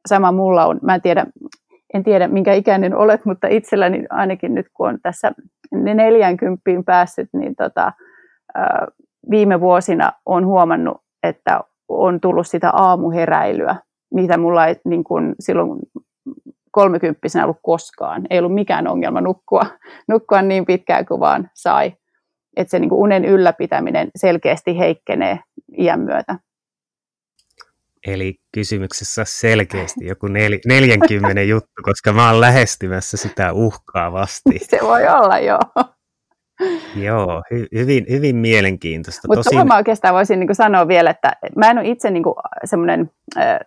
sama 0.08 0.32
mulla 0.32 0.66
on, 0.66 0.80
mä 0.82 0.96
en 0.96 1.02
tiedä, 1.02 1.26
en 1.94 2.04
tiedä 2.04 2.28
minkä 2.28 2.54
ikäinen 2.54 2.96
olet, 2.96 3.26
mutta 3.26 3.48
itselläni 3.48 4.06
ainakin 4.10 4.54
nyt 4.54 4.68
kun 4.74 4.90
on 4.90 4.98
tässä 5.04 5.32
40 5.72 6.62
päässyt, 6.86 7.30
niin 7.34 7.56
tota, 7.56 7.94
viime 9.30 9.60
vuosina 9.60 10.12
on 10.26 10.46
huomannut, 10.46 10.98
että 11.24 11.60
on 11.90 12.20
tullut 12.20 12.48
sitä 12.48 12.70
aamuheräilyä, 12.70 13.76
mitä 14.14 14.38
mulla 14.38 14.66
ei 14.66 14.76
niin 14.86 15.04
kuin 15.04 15.36
silloin 15.40 15.80
kolmekymppisenä 16.72 17.44
ollut 17.44 17.60
koskaan. 17.62 18.28
Ei 18.30 18.40
ollut 18.40 18.54
mikään 18.54 18.88
ongelma 18.88 19.22
nukkua, 19.22 19.62
nukkua 20.08 20.42
niin 20.42 20.66
pitkään 20.66 21.06
kuin 21.06 21.20
vaan 21.20 21.50
sai. 21.54 21.94
Että 22.58 22.72
se 22.72 22.80
niin 22.80 22.90
kuin 22.90 23.02
unen 23.02 23.26
ylläpitäminen 23.26 24.10
selkeästi 24.16 24.80
heikkenee 24.80 25.40
iän 25.78 26.00
myötä. 26.00 26.36
Eli 28.08 28.36
kysymyksessä 28.54 29.24
selkeästi 29.28 30.06
joku 30.06 30.28
nel, 30.28 30.58
40 30.66 31.42
juttu, 31.42 31.82
koska 31.84 32.14
mä 32.14 32.30
oon 32.30 32.42
lähestymässä 32.42 33.18
sitä 33.18 33.54
uhkaavasti. 33.54 34.60
Se 34.70 34.80
voi 34.82 35.08
olla, 35.08 35.40
joo. 35.40 35.60
Joo, 36.96 37.44
hy, 37.52 37.68
hyvin, 37.76 38.06
hyvin 38.10 38.36
mielenkiintoista. 38.36 39.28
Mutta 39.28 39.44
Tosin... 39.44 39.68
mä 39.68 39.78
oikeastaan 39.78 40.14
voisin 40.14 40.40
niin 40.40 40.56
sanoa 40.56 40.88
vielä, 40.88 41.10
että 41.10 41.34
mä 41.56 41.72
en 41.72 41.78
ole 41.78 41.88
itse 41.88 42.12
niin 42.12 42.24
semmoinen 42.66 43.12
äh, 43.38 43.60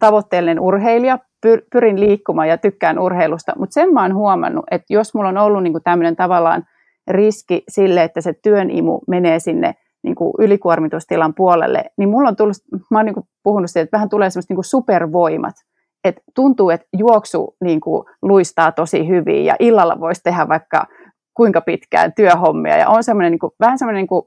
tavoitteellinen 0.00 0.60
urheilija, 0.60 1.18
pyr, 1.40 1.62
pyrin 1.72 2.00
liikkumaan 2.00 2.48
ja 2.48 2.58
tykkään 2.58 2.98
urheilusta, 2.98 3.52
mutta 3.58 3.74
sen 3.74 3.92
mä 3.92 4.02
oon 4.02 4.14
huomannut, 4.14 4.64
että 4.70 4.94
jos 4.94 5.14
mulla 5.14 5.28
on 5.28 5.38
ollut 5.38 5.62
niin 5.62 5.82
tämmöinen 5.84 6.16
tavallaan 6.16 6.64
riski 7.08 7.62
sille, 7.68 8.02
että 8.02 8.20
se 8.20 8.32
työn 8.32 8.70
imu 8.70 9.00
menee 9.08 9.38
sinne 9.38 9.74
niin 10.02 10.14
kuin 10.14 10.32
ylikuormitustilan 10.38 11.34
puolelle, 11.34 11.84
niin 11.98 12.08
mulla 12.08 12.28
on 12.28 12.36
tullut, 12.36 12.56
mä 12.90 12.98
oon 12.98 13.06
niin 13.06 13.14
kuin 13.14 13.26
puhunut 13.42 13.70
siitä, 13.70 13.82
että 13.82 13.96
vähän 13.96 14.08
tulee 14.08 14.30
semmoista 14.30 14.52
niin 14.52 14.56
kuin 14.56 14.64
supervoimat, 14.64 15.54
että 16.04 16.22
tuntuu, 16.34 16.70
että 16.70 16.86
juoksu 16.96 17.56
niin 17.64 17.80
kuin 17.80 18.06
luistaa 18.22 18.72
tosi 18.72 19.08
hyvin 19.08 19.44
ja 19.44 19.56
illalla 19.60 20.00
voisi 20.00 20.22
tehdä 20.22 20.48
vaikka 20.48 20.86
kuinka 21.34 21.60
pitkään 21.60 22.12
työhommia. 22.12 22.76
Ja 22.76 22.88
on 22.88 23.04
semmoinen 23.04 23.32
niin 23.32 23.38
kuin, 23.38 23.52
vähän 23.60 23.78
semmoinen 23.78 24.00
niin 24.00 24.08
kuin, 24.08 24.22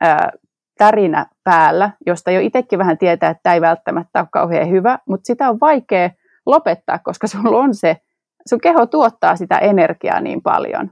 ää, 0.00 0.30
tärinä 0.78 1.26
päällä, 1.44 1.90
josta 2.06 2.30
jo 2.30 2.40
itsekin 2.40 2.78
vähän 2.78 2.98
tietää, 2.98 3.30
että 3.30 3.40
tämä 3.42 3.54
ei 3.54 3.60
välttämättä 3.60 4.20
ole 4.20 4.28
kauhean 4.32 4.70
hyvä, 4.70 4.98
mutta 5.08 5.26
sitä 5.26 5.48
on 5.48 5.60
vaikea 5.60 6.10
lopettaa, 6.46 6.98
koska 6.98 7.26
sulla 7.26 7.58
on 7.58 7.74
se, 7.74 7.96
sun 8.48 8.60
keho 8.60 8.86
tuottaa 8.86 9.36
sitä 9.36 9.58
energiaa 9.58 10.20
niin 10.20 10.42
paljon. 10.42 10.90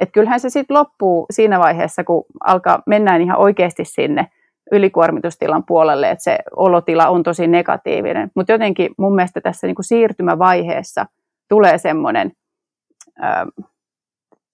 Että 0.00 0.12
kyllähän 0.12 0.40
se 0.40 0.50
sitten 0.50 0.76
loppuu 0.76 1.26
siinä 1.30 1.58
vaiheessa, 1.58 2.04
kun 2.04 2.24
alkaa 2.44 2.82
mennään 2.86 3.22
ihan 3.22 3.38
oikeasti 3.38 3.84
sinne 3.84 4.26
ylikuormitustilan 4.72 5.64
puolelle, 5.66 6.10
että 6.10 6.24
se 6.24 6.38
olotila 6.56 7.08
on 7.08 7.22
tosi 7.22 7.46
negatiivinen. 7.46 8.30
Mutta 8.34 8.52
jotenkin 8.52 8.90
mun 8.98 9.14
mielestä 9.14 9.40
tässä 9.40 9.66
niinku 9.66 9.82
siirtymävaiheessa 9.82 11.06
tulee 11.48 11.78
semmoinen 11.78 12.32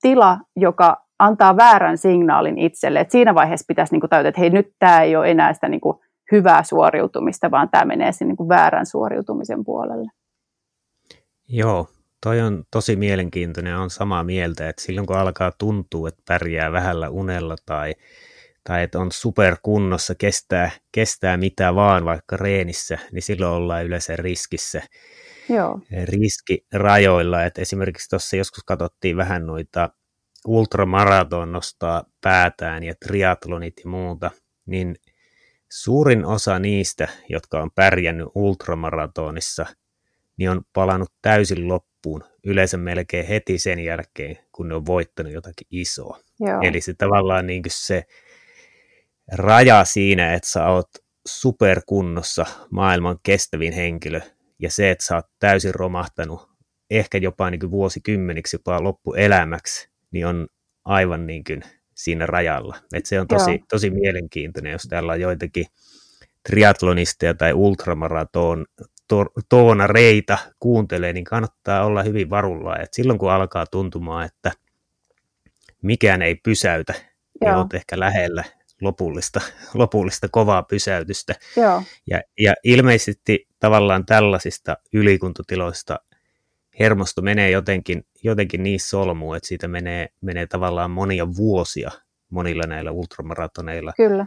tila, 0.02 0.38
joka 0.56 0.96
antaa 1.18 1.56
väärän 1.56 1.98
signaalin 1.98 2.58
itselle. 2.58 3.00
Et 3.00 3.10
siinä 3.10 3.34
vaiheessa 3.34 3.64
pitäisi 3.68 3.94
niinku 3.94 4.08
tajuta, 4.08 4.28
että 4.28 4.40
hei 4.40 4.50
nyt 4.50 4.72
tämä 4.78 5.02
ei 5.02 5.16
ole 5.16 5.30
enää 5.30 5.52
sitä 5.52 5.68
niinku 5.68 6.02
hyvää 6.32 6.62
suoriutumista, 6.62 7.50
vaan 7.50 7.68
tämä 7.68 7.84
menee 7.84 8.12
sen 8.12 8.28
niinku 8.28 8.48
väärän 8.48 8.86
suoriutumisen 8.86 9.64
puolelle. 9.64 10.10
Joo, 11.48 11.86
toi 12.26 12.40
on 12.40 12.64
tosi 12.70 12.96
mielenkiintoinen 12.96 13.76
on 13.76 13.90
samaa 13.90 14.24
mieltä, 14.24 14.68
että 14.68 14.82
silloin 14.82 15.06
kun 15.06 15.16
alkaa 15.16 15.52
tuntua, 15.58 16.08
että 16.08 16.22
pärjää 16.28 16.72
vähällä 16.72 17.10
unella 17.10 17.56
tai, 17.66 17.94
tai 18.64 18.82
että 18.82 18.98
on 18.98 19.12
superkunnossa, 19.12 20.14
kestää, 20.14 20.70
kestää 20.92 21.36
mitä 21.36 21.74
vaan 21.74 22.04
vaikka 22.04 22.36
reenissä, 22.36 22.98
niin 23.12 23.22
silloin 23.22 23.52
ollaan 23.52 23.84
yleensä 23.84 24.16
riskissä. 24.16 24.82
Joo. 25.48 25.80
riskirajoilla. 26.04 27.44
Että 27.44 27.62
esimerkiksi 27.62 28.08
tuossa 28.08 28.36
joskus 28.36 28.64
katsottiin 28.64 29.16
vähän 29.16 29.46
noita 29.46 29.90
ultramaraton 30.46 31.52
nostaa 31.52 32.04
päätään 32.20 32.82
ja 32.82 32.94
triatlonit 33.06 33.74
ja 33.84 33.90
muuta, 33.90 34.30
niin 34.66 34.96
suurin 35.72 36.24
osa 36.24 36.58
niistä, 36.58 37.08
jotka 37.28 37.62
on 37.62 37.70
pärjännyt 37.74 38.28
ultramaratonissa, 38.34 39.66
niin 40.36 40.50
on 40.50 40.62
palannut 40.72 41.12
täysin 41.22 41.68
loppuun 41.68 42.24
yleensä 42.44 42.76
melkein 42.76 43.26
heti 43.26 43.58
sen 43.58 43.78
jälkeen, 43.78 44.38
kun 44.52 44.68
ne 44.68 44.74
on 44.74 44.86
voittanut 44.86 45.32
jotakin 45.32 45.66
isoa. 45.70 46.20
Joo. 46.40 46.60
Eli 46.62 46.80
se 46.80 46.94
tavallaan 46.94 47.46
niin 47.46 47.62
se 47.68 48.04
raja 49.32 49.84
siinä, 49.84 50.34
että 50.34 50.48
sä 50.48 50.68
oot 50.68 50.88
superkunnossa 51.26 52.46
maailman 52.70 53.18
kestävin 53.22 53.72
henkilö, 53.72 54.20
ja 54.58 54.70
se, 54.70 54.90
että 54.90 55.04
sä 55.04 55.14
oot 55.14 55.26
täysin 55.38 55.74
romahtanut 55.74 56.48
ehkä 56.90 57.18
jopa 57.18 57.50
niin 57.50 57.60
kuin 57.60 57.70
vuosikymmeniksi, 57.70 58.54
jopa 58.56 58.82
loppuelämäksi, 58.82 59.90
niin 60.10 60.26
on 60.26 60.46
aivan 60.84 61.26
niin 61.26 61.44
kuin 61.44 61.62
siinä 61.94 62.26
rajalla. 62.26 62.76
Et 62.94 63.06
se 63.06 63.20
on 63.20 63.26
tosi, 63.26 63.64
tosi 63.68 63.90
mielenkiintoinen, 63.90 64.72
jos 64.72 64.82
täällä 64.82 65.12
on 65.12 65.20
joitakin 65.20 65.66
triatlonisteja 66.48 67.34
tai 67.34 67.52
ultramaraton 67.52 68.66
to, 69.08 69.26
reita 69.86 70.38
kuuntelee, 70.60 71.12
niin 71.12 71.24
kannattaa 71.24 71.84
olla 71.84 72.02
hyvin 72.02 72.30
varulla. 72.30 72.76
Et 72.78 72.94
silloin 72.94 73.18
kun 73.18 73.32
alkaa 73.32 73.66
tuntumaan, 73.66 74.24
että 74.24 74.52
mikään 75.82 76.22
ei 76.22 76.34
pysäytä, 76.34 76.92
niin 76.92 77.02
Joo. 77.40 77.50
niin 77.50 77.58
olet 77.58 77.74
ehkä 77.74 78.00
lähellä 78.00 78.44
lopullista, 78.80 79.40
lopullista 79.74 80.28
kovaa 80.28 80.62
pysäytystä. 80.62 81.34
Joo. 81.56 81.82
Ja, 82.06 82.20
ja 82.38 82.54
ilmeisesti 82.64 83.48
tavallaan 83.60 84.06
tällaisista 84.06 84.76
ylikuntotiloista 84.92 86.00
hermosto 86.78 87.22
menee 87.22 87.50
jotenkin, 87.50 88.06
jotenkin 88.24 88.62
niin 88.62 88.80
solmuun, 88.80 89.36
että 89.36 89.48
siitä 89.48 89.68
menee, 89.68 90.08
menee 90.20 90.46
tavallaan 90.46 90.90
monia 90.90 91.26
vuosia 91.36 91.90
monilla 92.30 92.66
näillä 92.66 92.90
ultramaratoneilla 92.90 93.92
Kyllä. 93.96 94.26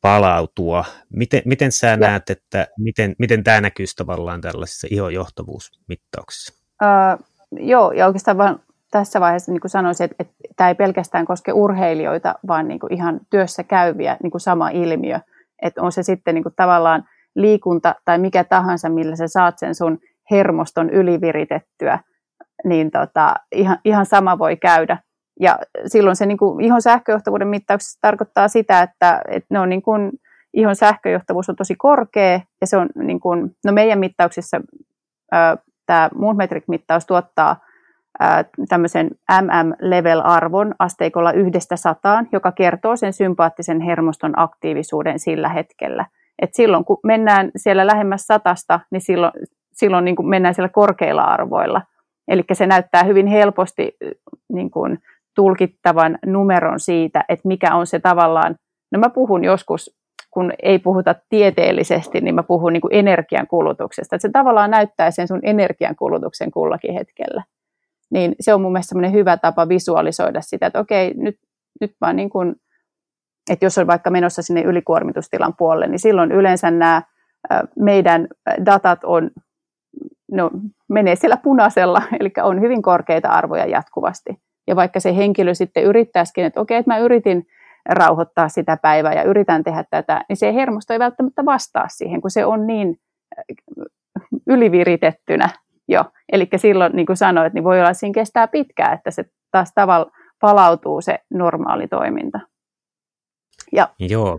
Palautua. 0.00 0.84
Miten, 1.16 1.42
miten 1.44 1.72
sä 1.72 1.86
ja. 1.86 1.96
näet, 1.96 2.30
että 2.30 2.66
miten, 2.78 3.14
miten 3.18 3.44
tämä 3.44 3.60
näkyisi 3.60 3.96
tavallaan 3.96 4.40
tällaisissa 4.40 4.86
ihojohtavuusmittauksissa? 4.90 6.54
Uh, 6.82 7.26
joo, 7.60 7.92
ja 7.92 8.06
oikeastaan 8.06 8.38
vaan 8.38 8.60
tässä 8.90 9.20
vaiheessa 9.20 9.52
niin 9.52 9.60
kuin 9.60 9.70
sanoisin, 9.70 10.04
että, 10.04 10.16
että 10.18 10.34
tämä 10.56 10.68
ei 10.68 10.74
pelkästään 10.74 11.26
koske 11.26 11.52
urheilijoita, 11.52 12.34
vaan 12.46 12.68
niin 12.68 12.80
kuin 12.80 12.92
ihan 12.92 13.20
työssä 13.30 13.62
käyviä 13.64 14.16
niin 14.22 14.30
kuin 14.30 14.40
sama 14.40 14.68
ilmiö. 14.68 15.20
Että 15.62 15.82
on 15.82 15.92
se 15.92 16.02
sitten 16.02 16.34
niin 16.34 16.42
kuin 16.42 16.54
tavallaan 16.56 17.04
liikunta 17.34 17.94
tai 18.04 18.18
mikä 18.18 18.44
tahansa, 18.44 18.88
millä 18.88 19.16
sä 19.16 19.28
saat 19.28 19.58
sen 19.58 19.74
sun 19.74 19.98
hermoston 20.30 20.90
yliviritettyä, 20.90 21.98
niin 22.64 22.90
tota, 22.90 23.34
ihan, 23.52 23.78
ihan 23.84 24.06
sama 24.06 24.38
voi 24.38 24.56
käydä. 24.56 24.98
Ja 25.40 25.58
silloin 25.86 26.16
se 26.16 26.26
niin 26.26 26.38
kuin 26.38 26.64
ihon 26.64 26.82
sähköjohtavuuden 26.82 27.48
mittauksessa 27.48 27.98
tarkoittaa 28.00 28.48
sitä, 28.48 28.82
että, 28.82 29.22
että 29.28 29.46
ne 29.50 29.60
on 29.60 29.68
niin 29.68 29.82
kuin, 29.82 30.10
ihon 30.54 30.76
sähköjohtavuus 30.76 31.48
on 31.48 31.56
tosi 31.56 31.74
korkea, 31.74 32.40
ja 32.60 32.66
se 32.66 32.76
on 32.76 32.88
niin 32.94 33.20
kuin, 33.20 33.50
no 33.64 33.72
meidän 33.72 33.98
mittauksissa 33.98 34.60
tämä 35.86 36.10
Moonmetric-mittaus 36.14 37.06
tuottaa 37.06 37.56
tämmöisen 38.68 39.10
MM-level-arvon 39.42 40.74
asteikolla 40.78 41.32
yhdestä 41.32 41.76
sataan, 41.76 42.28
joka 42.32 42.52
kertoo 42.52 42.96
sen 42.96 43.12
sympaattisen 43.12 43.80
hermoston 43.80 44.32
aktiivisuuden 44.36 45.18
sillä 45.18 45.48
hetkellä. 45.48 46.06
Et 46.42 46.54
silloin 46.54 46.84
kun 46.84 46.98
mennään 47.04 47.50
siellä 47.56 47.86
lähemmäs 47.86 48.26
satasta, 48.26 48.80
niin 48.90 49.00
silloin, 49.00 49.32
silloin 49.72 50.04
niin 50.04 50.16
kuin 50.16 50.28
mennään 50.28 50.54
siellä 50.54 50.68
korkeilla 50.68 51.22
arvoilla. 51.22 51.82
Eli 52.28 52.42
se 52.52 52.66
näyttää 52.66 53.04
hyvin 53.04 53.26
helposti 53.26 53.96
niin 54.52 54.70
kuin, 54.70 54.98
tulkittavan 55.34 56.18
numeron 56.26 56.80
siitä, 56.80 57.24
että 57.28 57.48
mikä 57.48 57.74
on 57.74 57.86
se 57.86 57.98
tavallaan, 57.98 58.56
no 58.92 58.98
mä 58.98 59.10
puhun 59.10 59.44
joskus, 59.44 60.00
kun 60.30 60.52
ei 60.62 60.78
puhuta 60.78 61.14
tieteellisesti, 61.28 62.20
niin 62.20 62.34
mä 62.34 62.42
puhun 62.42 62.72
niin 62.72 62.80
kuin 62.80 62.94
energiankulutuksesta, 62.94 64.16
että 64.16 64.28
se 64.28 64.32
tavallaan 64.32 64.70
näyttää 64.70 65.10
sen 65.10 65.28
sun 65.28 65.40
energiankulutuksen 65.42 66.50
kullakin 66.50 66.94
hetkellä. 66.94 67.44
Niin 68.10 68.34
se 68.40 68.54
on 68.54 68.62
mun 68.62 68.72
mielestä 68.72 69.08
hyvä 69.12 69.36
tapa 69.36 69.68
visualisoida 69.68 70.40
sitä, 70.40 70.66
että 70.66 70.80
okei, 70.80 71.14
nyt, 71.16 71.38
nyt 71.80 71.92
mä 72.00 72.12
niin 72.12 72.30
kuin, 72.30 72.54
että 73.50 73.66
jos 73.66 73.78
on 73.78 73.86
vaikka 73.86 74.10
menossa 74.10 74.42
sinne 74.42 74.62
ylikuormitustilan 74.62 75.54
puolelle, 75.58 75.86
niin 75.86 75.98
silloin 75.98 76.32
yleensä 76.32 76.70
nämä 76.70 77.02
meidän 77.78 78.28
datat 78.66 79.04
on, 79.04 79.30
no, 80.32 80.50
menee 80.88 81.16
siellä 81.16 81.36
punaisella, 81.36 82.02
eli 82.20 82.30
on 82.42 82.60
hyvin 82.60 82.82
korkeita 82.82 83.28
arvoja 83.28 83.66
jatkuvasti. 83.66 84.40
Ja 84.70 84.76
vaikka 84.76 85.00
se 85.00 85.16
henkilö 85.16 85.54
sitten 85.54 85.84
yrittäisikin, 85.84 86.44
että 86.44 86.60
okei, 86.60 86.76
että 86.76 86.90
mä 86.90 86.98
yritin 86.98 87.46
rauhoittaa 87.88 88.48
sitä 88.48 88.76
päivää 88.76 89.14
ja 89.14 89.22
yritän 89.22 89.64
tehdä 89.64 89.84
tätä, 89.90 90.24
niin 90.28 90.36
se 90.36 90.54
hermosto 90.54 90.92
ei 90.92 90.98
välttämättä 90.98 91.44
vastaa 91.44 91.88
siihen, 91.88 92.20
kun 92.20 92.30
se 92.30 92.44
on 92.44 92.66
niin 92.66 92.96
yliviritettynä 94.46 95.48
jo. 95.88 96.04
Eli 96.32 96.48
silloin, 96.56 96.92
niin 96.92 97.06
kuin 97.06 97.16
sanoit, 97.16 97.52
niin 97.52 97.64
voi 97.64 97.78
olla, 97.78 97.90
että 97.90 97.98
siinä 97.98 98.14
kestää 98.14 98.48
pitkään, 98.48 98.94
että 98.94 99.10
se 99.10 99.24
taas 99.50 99.72
tavalla 99.74 100.10
palautuu 100.40 101.00
se 101.00 101.18
normaali 101.30 101.88
toiminta. 101.88 102.40
Ja 103.72 103.88
Joo. 103.98 104.38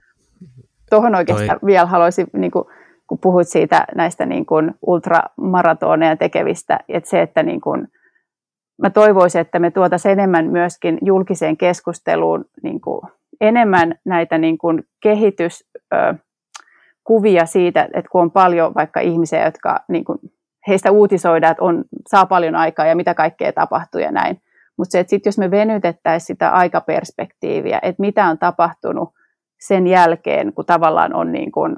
Tuohon 0.90 1.16
oikeastaan 1.16 1.60
Toi... 1.60 1.68
vielä 1.68 1.86
haluaisin, 1.86 2.28
niin 2.34 2.52
kuin, 2.52 2.66
kun 3.08 3.20
puhuit 3.22 3.48
siitä 3.48 3.86
näistä 3.96 4.26
niin 4.26 4.46
kuin 4.46 4.72
ultramaratoneja 4.82 6.16
tekevistä, 6.16 6.80
että 6.90 7.10
se, 7.10 7.22
että 7.22 7.44
niin 7.44 7.62
kuin, 7.62 7.88
mä 8.82 8.90
toivoisin, 8.90 9.42
että 9.42 9.60
me 9.60 9.72
tuotaisiin 9.72 10.12
enemmän 10.12 10.48
myöskin 10.48 10.98
julkiseen 11.02 11.58
keskusteluun 11.58 12.46
niin 12.64 12.82
kuin, 12.82 13.02
enemmän 13.42 13.96
näitä 14.06 14.38
niin 14.38 14.58
kuin, 14.58 14.84
kehityskuvia 15.04 17.46
siitä, 17.46 17.90
että 17.94 18.10
kun 18.12 18.22
on 18.22 18.32
paljon 18.32 18.74
vaikka 18.76 19.00
ihmisiä, 19.00 19.46
jotka 19.46 19.80
niin 19.88 20.06
kuin, 20.06 20.20
heistä 20.68 20.92
uutisoidaan, 20.92 21.52
että 21.52 21.64
on, 21.64 21.84
saa 22.08 22.26
paljon 22.26 22.56
aikaa 22.56 22.86
ja 22.86 22.96
mitä 22.96 23.14
kaikkea 23.14 23.54
tapahtuu 23.54 24.02
ja 24.02 24.12
näin. 24.12 24.42
Mutta 24.78 24.92
se, 24.92 25.00
että 25.00 25.10
sit 25.10 25.26
jos 25.26 25.38
me 25.38 25.52
venytettäisiin 25.52 26.28
sitä 26.28 26.50
aikaperspektiiviä, 26.50 27.80
että 27.82 28.02
mitä 28.02 28.26
on 28.26 28.38
tapahtunut 28.38 29.10
sen 29.60 29.88
jälkeen, 29.88 30.54
kun 30.54 30.66
tavallaan 30.66 31.14
on 31.14 31.32
niin 31.32 31.52
kuin 31.52 31.78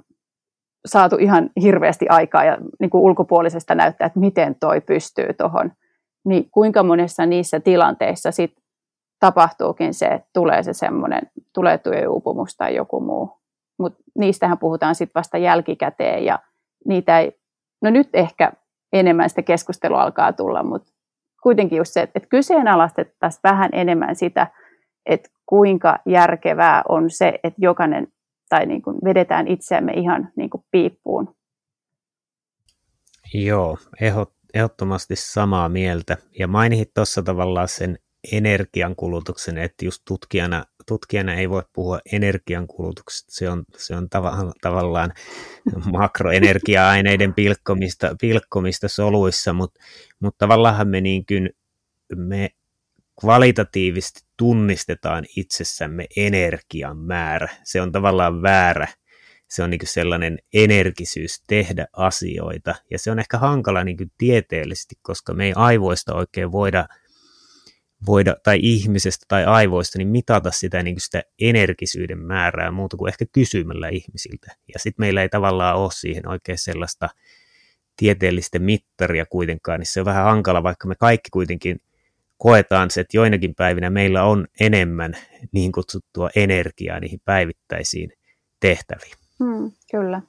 saatu 0.86 1.16
ihan 1.20 1.50
hirveästi 1.62 2.08
aikaa 2.10 2.44
ja 2.44 2.58
niin 2.80 2.90
kuin 2.90 3.02
ulkopuolisesta 3.02 3.76
näyttää, 3.76 4.06
että 4.06 4.20
miten 4.20 4.56
toi 4.56 4.82
pystyy 4.82 5.34
tuohon, 5.34 5.72
niin 6.26 6.50
kuinka 6.52 6.84
monessa 6.84 7.26
niissä 7.26 7.60
tilanteissa 7.60 8.32
sit 8.32 8.56
tapahtuukin 9.20 9.94
se, 9.94 10.06
että 10.06 10.30
tulee 10.34 10.64
se 10.64 10.74
semmoinen, 10.74 11.22
tulee 11.54 11.78
työuupumus 11.78 12.58
tai 12.58 12.76
joku 12.76 13.00
muu. 13.00 13.38
Mutta 13.80 14.04
niistähän 14.18 14.58
puhutaan 14.58 14.96
sitten 14.96 15.20
vasta 15.20 15.38
jälkikäteen 15.38 16.26
ja 16.26 16.40
niitä 16.86 17.20
ei, 17.20 17.40
no 17.82 17.90
nyt 17.90 18.10
ehkä 18.14 18.52
enemmän 18.94 19.30
sitä 19.30 19.42
keskustelua 19.42 20.02
alkaa 20.02 20.34
tulla, 20.34 20.64
mutta 20.64 20.92
kuitenkin 21.44 21.78
just 21.78 21.94
se, 21.94 22.02
että 22.02 22.20
kyseenalaistettaisiin 22.30 23.40
vähän 23.44 23.70
enemmän 23.74 24.16
sitä, 24.16 24.48
että 25.06 25.30
kuinka 25.46 26.00
järkevää 26.06 26.84
on 26.90 27.10
se, 27.10 27.40
että 27.44 27.60
jokainen 27.62 28.08
tai 28.50 28.66
niin 28.66 28.82
kuin 28.82 28.98
vedetään 29.04 29.48
itseämme 29.48 29.92
ihan 29.92 30.32
niin 30.36 30.50
kuin 30.50 30.64
piippuun. 30.72 31.36
Joo, 33.34 33.78
ehdottomasti 34.54 35.16
samaa 35.16 35.70
mieltä. 35.70 36.18
Ja 36.40 36.48
mainit 36.48 36.94
tuossa 36.94 37.24
tavallaan 37.24 37.68
sen 37.68 38.00
energiankulutuksen, 38.32 39.58
että 39.58 39.86
just 39.86 40.02
tutkijana, 40.08 40.66
tutkijana 40.88 41.34
ei 41.34 41.50
voi 41.50 41.64
puhua 41.74 42.00
energiankulutuksesta, 42.12 43.32
se 43.32 43.50
on, 43.50 43.64
se 43.78 43.96
on 43.96 44.04
tav- 44.04 44.52
tavallaan 44.62 45.14
makroenergia-aineiden 45.94 47.34
pilkkomista, 47.34 48.16
pilkkomista 48.22 48.88
soluissa, 48.88 49.54
mutta 49.54 49.80
mut 50.20 50.38
tavallaan 50.38 50.88
me, 50.88 51.02
niin 51.02 51.26
kuin, 51.26 51.50
me 52.16 52.50
kvalitatiivisesti 53.22 54.22
tunnistetaan 54.38 55.26
itsessämme 55.38 56.08
energian 56.18 56.98
määrä. 56.98 57.48
Se 57.64 57.82
on 57.82 57.92
tavallaan 57.92 58.42
väärä. 58.42 58.88
Se 59.50 59.64
on 59.64 59.70
niin 59.70 59.80
sellainen 59.84 60.40
energisyys 60.54 61.44
tehdä 61.48 61.88
asioita. 61.94 62.76
Ja 62.92 63.00
se 63.00 63.12
on 63.12 63.20
ehkä 63.20 63.38
hankala 63.38 63.84
niin 63.84 63.98
tieteellisesti, 64.18 64.96
koska 65.02 65.34
me 65.34 65.46
ei 65.46 65.54
aivoista 65.56 66.16
oikein 66.16 66.52
voida, 66.52 66.88
voida, 68.06 68.36
tai 68.44 68.60
ihmisestä 68.62 69.26
tai 69.28 69.46
aivoista, 69.46 69.98
niin 69.98 70.08
mitata 70.08 70.52
sitä, 70.52 70.84
niin 70.84 71.00
sitä 71.00 71.24
energisyyden 71.42 72.20
määrää 72.20 72.72
muuta 72.72 72.98
kuin 72.98 73.10
ehkä 73.10 73.26
kysymällä 73.32 73.90
ihmisiltä. 73.90 74.56
Ja 74.74 74.80
sitten 74.80 75.04
meillä 75.04 75.22
ei 75.22 75.30
tavallaan 75.30 75.78
ole 75.78 75.92
siihen 75.92 76.28
oikein 76.28 76.58
sellaista 76.58 77.10
tieteellistä 77.98 78.60
mittaria 78.60 79.26
kuitenkaan, 79.26 79.80
niin 79.80 79.88
se 79.88 80.00
on 80.00 80.06
vähän 80.06 80.24
hankala, 80.24 80.64
vaikka 80.64 80.88
me 80.88 80.96
kaikki 80.96 81.30
kuitenkin– 81.32 81.80
koetaan 82.44 82.92
se, 82.92 83.02
että 83.02 83.18
joinakin 83.18 83.56
päivinä 83.56 83.90
meillä 83.90 84.24
on 84.24 84.48
enemmän 84.60 85.14
niin 85.52 85.72
kutsuttua 85.72 86.30
energiaa 86.36 87.00
niihin 87.00 87.20
päivittäisiin 87.26 88.14
tehtäviin. 88.60 89.23
Hmm, 89.40 89.72
kyllä. 89.92 90.22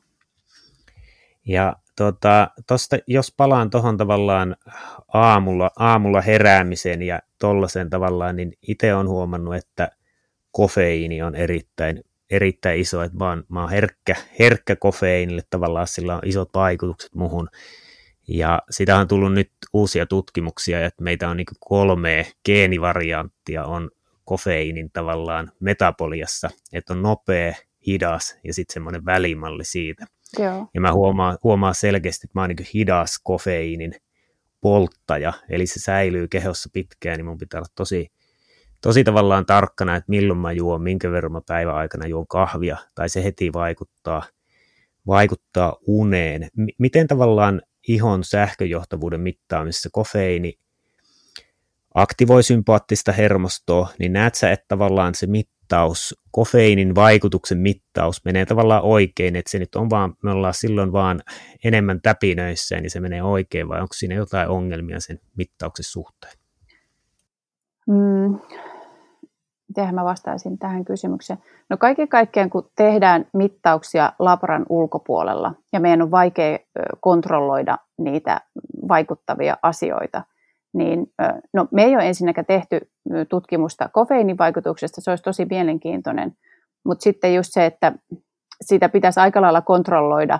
Ja 1.46 1.76
tota, 1.96 2.50
tosta, 2.66 2.96
jos 3.06 3.34
palaan 3.36 3.70
tuohon 3.70 3.96
tavallaan 3.96 4.56
aamulla, 5.14 5.70
aamulla 5.78 6.20
heräämiseen 6.20 7.02
ja 7.02 7.20
tollaisen 7.38 7.90
tavallaan, 7.90 8.36
niin 8.36 8.52
itse 8.68 8.94
olen 8.94 9.08
huomannut, 9.08 9.54
että 9.54 9.90
kofeiini 10.50 11.22
on 11.22 11.34
erittäin, 11.34 12.04
erittäin 12.30 12.80
iso, 12.80 13.02
että 13.02 13.18
mä 13.18 13.28
oon, 13.28 13.44
mä 13.48 13.60
oon 13.60 13.70
herkkä, 13.70 14.16
herkkä 14.38 14.76
kofeiinille, 14.76 15.42
tavallaan 15.50 15.88
sillä 15.88 16.14
on 16.14 16.20
isot 16.24 16.50
vaikutukset 16.54 17.14
muhun. 17.14 17.48
Ja 18.28 18.62
sitä 18.70 18.98
on 18.98 19.08
tullut 19.08 19.32
nyt 19.32 19.50
uusia 19.72 20.06
tutkimuksia, 20.06 20.86
että 20.86 21.04
meitä 21.04 21.28
on 21.28 21.36
niin 21.36 21.46
kolme 21.60 22.26
geenivarianttia 22.44 23.64
on 23.64 23.90
kofeiinin 24.24 24.90
tavallaan 24.92 25.52
metaboliassa, 25.60 26.50
että 26.72 26.92
on 26.92 27.02
nopea, 27.02 27.54
hidas 27.86 28.38
ja 28.44 28.54
sitten 28.54 28.74
semmoinen 28.74 29.04
välimalli 29.04 29.64
siitä. 29.64 30.06
Joo. 30.38 30.66
Ja 30.74 30.80
mä 30.80 30.92
huomaan, 30.92 31.38
huomaan 31.42 31.74
selkeästi, 31.74 32.26
että 32.26 32.38
mä 32.38 32.42
oon 32.42 32.48
niin 32.48 32.68
hidas 32.74 33.20
kofeiinin 33.22 33.94
polttaja, 34.60 35.32
eli 35.48 35.66
se 35.66 35.80
säilyy 35.80 36.28
kehossa 36.28 36.68
pitkään, 36.72 37.16
niin 37.16 37.26
mun 37.26 37.38
pitää 37.38 37.58
olla 37.58 37.68
tosi, 37.74 38.12
tosi 38.80 39.04
tavallaan 39.04 39.46
tarkkana, 39.46 39.96
että 39.96 40.10
milloin 40.10 40.38
mä 40.38 40.52
juon, 40.52 40.82
minkä 40.82 41.10
verran 41.10 41.32
mä 41.32 41.40
päivän 41.46 41.74
aikana 41.74 42.06
juon 42.06 42.26
kahvia, 42.26 42.76
tai 42.94 43.08
se 43.08 43.24
heti 43.24 43.52
vaikuttaa, 43.52 44.22
vaikuttaa 45.06 45.76
uneen. 45.86 46.48
M- 46.56 46.74
miten 46.78 47.06
tavallaan 47.06 47.62
ihon 47.88 48.24
sähköjohtavuuden 48.24 49.20
mittaamisessa 49.20 49.88
kofeiini 49.92 50.58
aktivoi 51.94 52.42
sympaattista 52.42 53.12
hermostoa, 53.12 53.88
niin 53.98 54.12
näet 54.12 54.34
sä, 54.34 54.52
että 54.52 54.64
tavallaan 54.68 55.14
se 55.14 55.26
mittaus, 55.64 56.14
kofeiinin 56.30 56.94
vaikutuksen 56.94 57.58
mittaus 57.58 58.24
menee 58.24 58.46
tavallaan 58.46 58.82
oikein, 58.82 59.36
että 59.36 59.50
se 59.50 59.58
nyt 59.58 59.74
on 59.74 59.90
vaan, 59.90 60.14
me 60.22 60.30
ollaan 60.30 60.54
silloin 60.54 60.92
vaan 60.92 61.20
enemmän 61.64 62.00
täpinöissä, 62.02 62.76
niin 62.76 62.90
se 62.90 63.00
menee 63.00 63.22
oikein, 63.22 63.68
vai 63.68 63.80
onko 63.80 63.92
siinä 63.94 64.14
jotain 64.14 64.48
ongelmia 64.48 65.00
sen 65.00 65.20
mittauksen 65.36 65.84
suhteen? 65.84 66.32
Mm, 67.86 68.38
mitenhän 69.68 69.94
mä 69.94 70.04
vastaisin 70.04 70.58
tähän 70.58 70.84
kysymykseen? 70.84 71.38
No 71.70 71.76
kaiken 71.76 72.08
kaikkiaan, 72.08 72.50
kun 72.50 72.70
tehdään 72.76 73.26
mittauksia 73.32 74.12
labran 74.18 74.66
ulkopuolella 74.68 75.54
ja 75.72 75.80
meidän 75.80 76.02
on 76.02 76.10
vaikea 76.10 76.58
kontrolloida 77.00 77.78
niitä 77.98 78.40
vaikuttavia 78.88 79.56
asioita, 79.62 80.22
niin 80.74 81.06
no, 81.52 81.68
me 81.70 81.82
ei 81.82 81.94
ole 81.94 82.06
ensinnäkään 82.06 82.46
tehty 82.46 82.80
tutkimusta 83.28 83.88
kofeiinin 83.92 84.38
vaikutuksesta, 84.38 85.00
se 85.00 85.10
olisi 85.10 85.24
tosi 85.24 85.46
mielenkiintoinen, 85.50 86.32
mutta 86.84 87.02
sitten 87.02 87.34
just 87.34 87.50
se, 87.52 87.66
että 87.66 87.92
sitä 88.64 88.88
pitäisi 88.88 89.20
aika 89.20 89.42
lailla 89.42 89.60
kontrolloida 89.60 90.38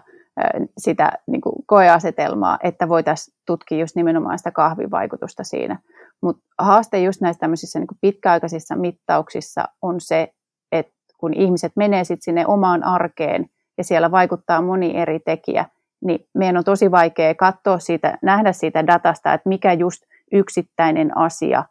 sitä 0.79 1.13
niin 1.27 1.41
kuin 1.41 1.55
koeasetelmaa, 1.67 2.59
että 2.63 2.89
voitaisiin 2.89 3.37
tutkia 3.47 3.79
just 3.79 3.97
nimenomaan 3.97 4.39
sitä 4.39 4.51
kahvivaikutusta 4.51 5.45
siinä. 5.45 5.79
Mutta 6.23 6.43
haaste 6.59 7.01
just 7.01 7.21
näissä 7.21 7.41
tämmöisissä 7.41 7.79
niin 7.79 7.89
pitkäaikaisissa 8.01 8.77
mittauksissa 8.77 9.65
on 9.83 10.01
se, 10.01 10.33
että 10.73 10.93
kun 11.19 11.35
ihmiset 11.35 11.73
menee 11.77 12.05
sitten 12.05 12.25
sinne 12.25 12.47
omaan 12.47 12.85
arkeen 12.85 13.47
ja 13.79 13.85
siellä 13.85 14.11
vaikuttaa 14.11 14.63
moni 14.63 14.97
eri 14.97 15.21
tekijä, 15.21 15.65
niin 16.05 16.27
meidän 16.35 16.57
on 16.57 16.65
tosi 16.65 16.91
vaikea 16.91 17.35
katsoa 17.35 17.79
siitä, 17.79 18.19
nähdä 18.23 18.53
siitä 18.53 18.87
datasta, 18.87 19.35
että 19.35 19.49
mikä 19.49 19.73
just 19.73 20.03
yksittäinen 20.35 21.19
asia 21.19 21.65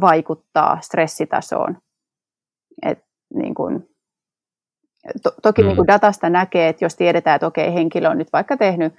vaikuttaa 0.00 0.78
stressitasoon. 0.80 1.76
Et 2.82 3.04
niin 3.34 3.54
kun, 3.54 3.88
to, 5.22 5.30
toki 5.42 5.62
mm. 5.62 5.66
niin 5.66 5.76
kuin 5.76 5.86
datasta 5.86 6.30
näkee, 6.30 6.68
että 6.68 6.84
jos 6.84 6.96
tiedetään, 6.96 7.34
että 7.34 7.46
okei, 7.46 7.74
henkilö 7.74 8.10
on 8.10 8.18
nyt 8.18 8.32
vaikka 8.32 8.56
tehnyt 8.56 8.94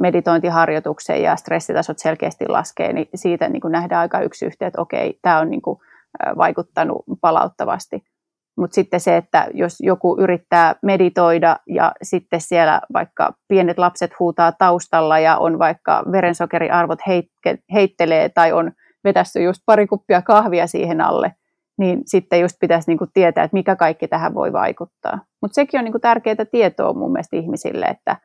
meditointiharjoituksen 0.00 1.22
ja 1.22 1.36
stressitasot 1.36 1.98
selkeästi 1.98 2.48
laskee, 2.48 2.92
niin 2.92 3.08
siitä 3.14 3.48
niin 3.48 3.60
kuin 3.60 3.72
nähdään 3.72 4.00
aika 4.00 4.20
yksi 4.20 4.46
yhteen, 4.46 4.66
että 4.66 4.82
okei, 4.82 5.18
tämä 5.22 5.38
on 5.38 5.50
niin 5.50 5.62
kuin 5.62 5.78
vaikuttanut 6.36 7.04
palauttavasti. 7.20 8.04
Mutta 8.56 8.74
sitten 8.74 9.00
se, 9.00 9.16
että 9.16 9.46
jos 9.54 9.76
joku 9.80 10.16
yrittää 10.20 10.74
meditoida 10.82 11.56
ja 11.66 11.92
sitten 12.02 12.40
siellä 12.40 12.80
vaikka 12.92 13.32
pienet 13.48 13.78
lapset 13.78 14.10
huutaa 14.20 14.52
taustalla 14.52 15.18
ja 15.18 15.36
on 15.36 15.58
vaikka 15.58 16.04
verensokeriarvot 16.12 16.98
heittelee 17.74 18.28
tai 18.28 18.52
on 18.52 18.72
vetästy 19.04 19.42
just 19.42 19.62
pari 19.66 19.86
kuppia 19.86 20.22
kahvia 20.22 20.66
siihen 20.66 21.00
alle, 21.00 21.34
niin 21.78 22.02
sitten 22.06 22.40
just 22.40 22.56
pitäisi 22.60 22.90
niinku 22.90 23.06
tietää, 23.14 23.44
että 23.44 23.56
mikä 23.56 23.76
kaikki 23.76 24.08
tähän 24.08 24.34
voi 24.34 24.52
vaikuttaa. 24.52 25.18
Mutta 25.42 25.54
sekin 25.54 25.78
on 25.78 25.84
niinku 25.84 25.98
tärkeää 25.98 26.44
tietoa 26.50 26.92
mun 26.92 27.12
mielestä 27.12 27.36
ihmisille, 27.36 27.86
että 27.86 28.16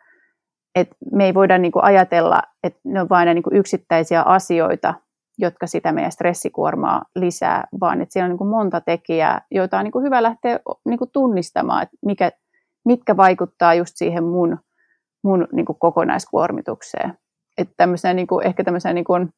et 0.76 0.88
me 1.12 1.26
ei 1.26 1.34
voida 1.34 1.58
niinku 1.58 1.80
ajatella, 1.84 2.42
että 2.64 2.80
ne 2.86 3.02
on 3.02 3.10
vain 3.10 3.26
niinku 3.26 3.50
yksittäisiä 3.54 4.22
asioita, 4.22 4.94
jotka 5.38 5.68
sitä 5.68 5.92
meidän 5.92 6.12
stressikuormaa 6.12 7.02
lisää, 7.16 7.68
vaan 7.80 8.02
että 8.02 8.14
siellä 8.14 8.26
on 8.26 8.30
niin 8.30 8.38
kuin 8.38 8.50
monta 8.50 8.82
tekijää, 8.82 9.42
joita 9.52 9.78
on 9.78 9.84
niin 9.84 9.92
kuin 9.92 10.06
hyvä 10.06 10.24
lähteä 10.24 10.60
niin 10.86 10.98
kuin 10.98 11.10
tunnistamaan, 11.14 11.84
että 11.84 11.98
mikä, 12.06 12.32
mitkä 12.86 13.18
vaikuttaa 13.18 13.74
just 13.74 13.92
siihen 13.96 14.24
mun, 14.24 14.60
mun 15.24 15.48
niin 15.52 15.66
kuin 15.66 15.80
kokonaiskuormitukseen. 15.80 17.18
Että 17.58 17.88
niin 18.14 18.28
kuin, 18.28 18.48
ehkä 18.48 18.64
tämmöisenä 18.64 18.94
niin 18.94 19.06
kuin, 19.06 19.34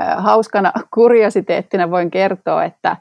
äh, 0.00 0.24
hauskana 0.24 0.72
kuriositeettina 0.94 1.90
voin 1.90 2.10
kertoa, 2.10 2.64
että 2.64 2.96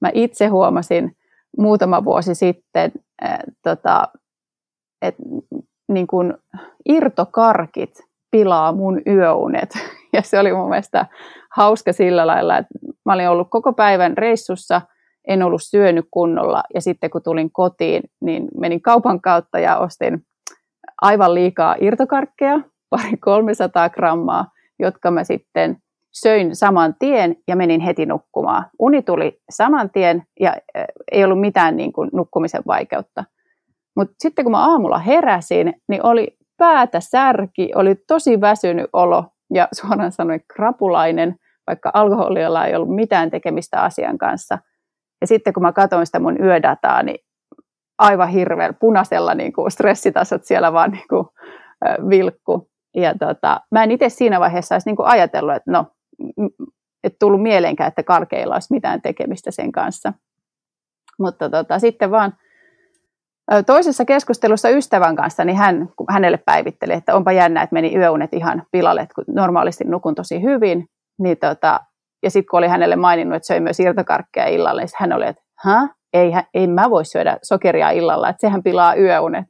mä 0.00 0.10
itse 0.14 0.46
huomasin 0.46 1.16
muutama 1.58 2.04
vuosi 2.04 2.34
sitten, 2.34 2.92
äh, 3.24 3.38
tota, 3.62 4.08
että 5.02 5.22
niin 5.88 6.06
kuin 6.06 6.34
irtokarkit 6.88 8.00
pilaa 8.30 8.72
mun 8.72 9.02
yöunet. 9.06 9.70
Ja 10.16 10.22
se 10.22 10.38
oli 10.38 10.52
mun 10.52 10.68
mielestä 10.68 11.06
hauska 11.56 11.92
sillä 11.92 12.26
lailla, 12.26 12.58
että 12.58 12.74
mä 13.04 13.12
olin 13.12 13.28
ollut 13.28 13.48
koko 13.50 13.72
päivän 13.72 14.18
reissussa, 14.18 14.80
en 15.28 15.42
ollut 15.42 15.62
syönyt 15.62 16.06
kunnolla 16.10 16.62
ja 16.74 16.80
sitten 16.80 17.10
kun 17.10 17.22
tulin 17.22 17.50
kotiin, 17.52 18.02
niin 18.20 18.48
menin 18.60 18.82
kaupan 18.82 19.20
kautta 19.20 19.58
ja 19.58 19.78
ostin 19.78 20.26
aivan 21.02 21.34
liikaa 21.34 21.76
irtokarkkeja, 21.80 22.60
pari 22.90 23.16
300 23.20 23.90
grammaa, 23.90 24.46
jotka 24.78 25.10
mä 25.10 25.24
sitten 25.24 25.76
söin 26.10 26.56
saman 26.56 26.94
tien 26.98 27.36
ja 27.48 27.56
menin 27.56 27.80
heti 27.80 28.06
nukkumaan. 28.06 28.64
Uni 28.78 29.02
tuli 29.02 29.40
saman 29.50 29.90
tien 29.90 30.22
ja 30.40 30.56
eh, 30.74 30.84
ei 31.12 31.24
ollut 31.24 31.40
mitään 31.40 31.76
niin 31.76 31.92
kuin 31.92 32.10
nukkumisen 32.12 32.62
vaikeutta. 32.66 33.24
Mutta 33.96 34.14
sitten 34.18 34.44
kun 34.44 34.52
mä 34.52 34.70
aamulla 34.72 34.98
heräsin, 34.98 35.74
niin 35.88 36.06
oli 36.06 36.36
päätä 36.56 37.00
särki, 37.00 37.70
oli 37.74 37.94
tosi 37.94 38.40
väsynyt 38.40 38.90
olo 38.92 39.24
ja 39.54 39.68
suoraan 39.72 40.12
sanoen 40.12 40.40
krapulainen, 40.54 41.36
vaikka 41.66 41.90
alkoholilla 41.94 42.66
ei 42.66 42.74
ollut 42.74 42.94
mitään 42.94 43.30
tekemistä 43.30 43.80
asian 43.80 44.18
kanssa. 44.18 44.58
Ja 45.20 45.26
sitten 45.26 45.52
kun 45.52 45.62
mä 45.62 45.72
katsoin 45.72 46.06
sitä 46.06 46.18
mun 46.18 46.44
yödataa, 46.44 47.02
niin 47.02 47.18
aivan 47.98 48.28
hirveän 48.28 48.74
punaisella 48.80 49.34
niin 49.34 49.52
kuin 49.52 49.70
stressitasot 49.70 50.44
siellä 50.44 50.72
vaan 50.72 50.90
niin 50.90 51.08
kuin, 51.08 51.26
äh, 51.86 51.96
vilkku. 52.08 52.68
Ja 52.96 53.14
tota, 53.18 53.60
mä 53.70 53.82
en 53.82 53.90
itse 53.90 54.08
siinä 54.08 54.40
vaiheessa 54.40 54.74
olisi 54.74 54.88
niin 54.88 54.96
kuin 54.96 55.08
ajatellut, 55.08 55.54
että 55.54 55.70
no, 55.70 55.86
et 57.04 57.16
tullut 57.18 57.42
mieleenkään, 57.42 57.88
että 57.88 58.02
karkeilla 58.02 58.54
olisi 58.54 58.74
mitään 58.74 59.02
tekemistä 59.02 59.50
sen 59.50 59.72
kanssa. 59.72 60.12
Mutta 61.18 61.50
tota, 61.50 61.78
sitten 61.78 62.10
vaan 62.10 62.32
Toisessa 63.66 64.04
keskustelussa 64.04 64.68
ystävän 64.68 65.16
kanssa, 65.16 65.44
niin 65.44 65.56
hän 65.56 65.88
hänelle 66.10 66.38
päivitteli, 66.46 66.92
että 66.92 67.16
onpa 67.16 67.32
jännä, 67.32 67.62
että 67.62 67.74
meni 67.74 67.96
yöunet 67.96 68.34
ihan 68.34 68.62
pilalle, 68.70 69.08
kun 69.14 69.24
normaalisti 69.28 69.84
nukun 69.84 70.14
tosi 70.14 70.42
hyvin. 70.42 70.86
Niin 71.18 71.36
tota, 71.38 71.80
ja 72.22 72.30
sitten 72.30 72.50
kun 72.50 72.58
oli 72.58 72.68
hänelle 72.68 72.96
maininnut, 72.96 73.36
että 73.36 73.46
söi 73.46 73.60
myös 73.60 73.80
irtokarkkeja 73.80 74.46
illalla, 74.46 74.80
niin 74.80 74.88
hän 74.98 75.12
oli, 75.12 75.26
että 75.26 75.42
Hä? 75.64 75.88
Ei, 76.12 76.32
ei 76.54 76.66
mä 76.66 76.90
voi 76.90 77.04
syödä 77.04 77.38
sokeria 77.42 77.90
illalla, 77.90 78.28
että 78.28 78.40
sehän 78.40 78.62
pilaa 78.62 78.94
yöunet. 78.94 79.44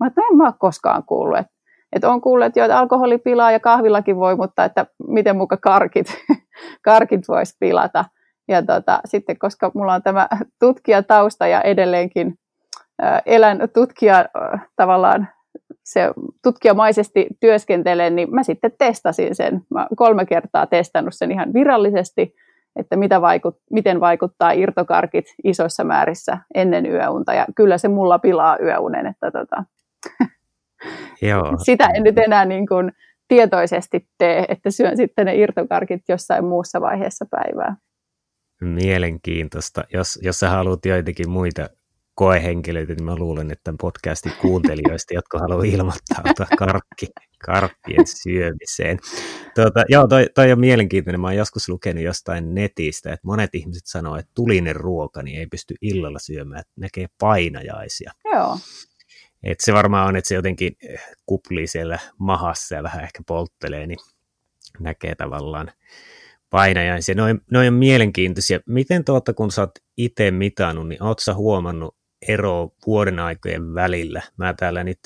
Mä 0.00 0.06
että 0.06 0.20
en 0.30 0.36
mä 0.36 0.44
ole 0.44 0.54
koskaan 0.58 1.02
kuullut, 1.04 1.38
että, 1.38 1.52
että 1.92 2.10
on 2.10 2.20
kuullut, 2.20 2.46
että, 2.46 2.60
jo, 2.60 2.64
että 2.64 2.78
alkoholi 2.78 3.18
pilaa 3.18 3.52
ja 3.52 3.60
kahvillakin 3.60 4.16
voi, 4.16 4.36
mutta 4.36 4.64
että 4.64 4.86
miten 5.08 5.36
muka 5.36 5.56
karkit, 5.56 6.06
karkit 6.84 7.28
voisi 7.28 7.56
pilata. 7.60 8.04
Ja 8.48 8.62
tota, 8.62 9.00
sitten 9.04 9.38
koska 9.38 9.70
mulla 9.74 9.94
on 9.94 10.02
tämä 10.02 10.28
tutkijatausta 10.60 11.46
ja 11.46 11.60
edelleenkin 11.60 12.34
elän 13.26 13.68
tutkija 13.74 14.24
tavallaan 14.76 15.28
se 15.84 16.10
tutkijamaisesti 16.42 17.26
työskentelen, 17.40 18.16
niin 18.16 18.34
mä 18.34 18.42
sitten 18.42 18.72
testasin 18.78 19.34
sen. 19.34 19.60
Mä 19.70 19.86
kolme 19.96 20.26
kertaa 20.26 20.66
testannut 20.66 21.14
sen 21.16 21.32
ihan 21.32 21.52
virallisesti, 21.54 22.34
että 22.76 22.96
mitä 22.96 23.20
vaikut, 23.20 23.56
miten 23.70 24.00
vaikuttaa 24.00 24.52
irtokarkit 24.52 25.24
isoissa 25.44 25.84
määrissä 25.84 26.38
ennen 26.54 26.86
yöunta. 26.86 27.34
Ja 27.34 27.46
kyllä 27.56 27.78
se 27.78 27.88
mulla 27.88 28.18
pilaa 28.18 28.58
yöunen, 28.62 29.06
että 29.06 29.30
tota, 29.30 29.64
Joo. 31.30 31.56
sitä 31.64 31.88
en 31.94 32.02
nyt 32.02 32.18
enää 32.18 32.44
niin 32.44 32.66
kuin 32.66 32.92
tietoisesti 33.28 34.08
tee, 34.18 34.44
että 34.48 34.70
syön 34.70 34.96
sitten 34.96 35.26
ne 35.26 35.36
irtokarkit 35.36 36.02
jossain 36.08 36.44
muussa 36.44 36.80
vaiheessa 36.80 37.26
päivää. 37.30 37.76
Mielenkiintoista. 38.60 39.84
Jos, 39.92 40.18
jos 40.22 40.40
sä 40.40 40.50
haluat 40.50 40.86
joitakin 40.86 41.30
muita 41.30 41.68
koehenkilöitä, 42.18 42.94
niin 42.94 43.04
mä 43.04 43.16
luulen, 43.16 43.50
että 43.50 43.64
tämän 43.64 43.78
podcastin 43.78 44.32
kuuntelijoista, 44.40 45.14
jotka 45.14 45.38
haluaa 45.38 45.64
ilmoittaa 45.64 46.22
karkki, 46.58 47.06
karkkien 47.44 48.06
syömiseen. 48.06 48.98
Tuota, 49.54 49.84
joo, 49.88 50.06
toi, 50.06 50.26
toi 50.34 50.52
on 50.52 50.60
mielenkiintoinen. 50.60 51.20
Mä 51.20 51.26
oon 51.26 51.36
joskus 51.36 51.68
lukenut 51.68 52.04
jostain 52.04 52.54
netistä, 52.54 53.12
että 53.12 53.26
monet 53.26 53.54
ihmiset 53.54 53.86
sanoo, 53.86 54.16
että 54.16 54.30
tulinen 54.34 54.76
ruoka 54.76 55.22
niin 55.22 55.38
ei 55.38 55.46
pysty 55.46 55.74
illalla 55.82 56.18
syömään, 56.18 56.60
että 56.60 56.72
näkee 56.76 57.06
painajaisia. 57.20 58.12
Joo. 58.24 58.58
Et 59.42 59.60
se 59.60 59.72
varmaan 59.72 60.08
on, 60.08 60.16
että 60.16 60.28
se 60.28 60.34
jotenkin 60.34 60.72
eh, 60.88 61.00
kuplii 61.26 61.66
siellä 61.66 61.98
mahassa 62.18 62.74
ja 62.74 62.82
vähän 62.82 63.04
ehkä 63.04 63.22
polttelee, 63.26 63.86
niin 63.86 63.98
näkee 64.80 65.14
tavallaan 65.14 65.72
painajaisia. 66.50 67.14
Noin, 67.14 67.40
noin 67.50 67.68
on 67.68 67.74
mielenkiintoisia. 67.74 68.60
Miten 68.66 69.04
tuota, 69.04 69.34
kun 69.34 69.50
sä 69.50 69.62
oot 69.62 69.70
itse 69.96 70.30
mitannut, 70.30 70.88
niin 70.88 71.02
oot 71.02 71.18
sä 71.18 71.34
huomannut 71.34 71.97
ero 72.28 72.70
vuoden 72.86 73.18
aikojen 73.18 73.74
välillä. 73.74 74.22
Mä 74.36 74.54
täällä 74.54 74.84
nyt 74.84 74.98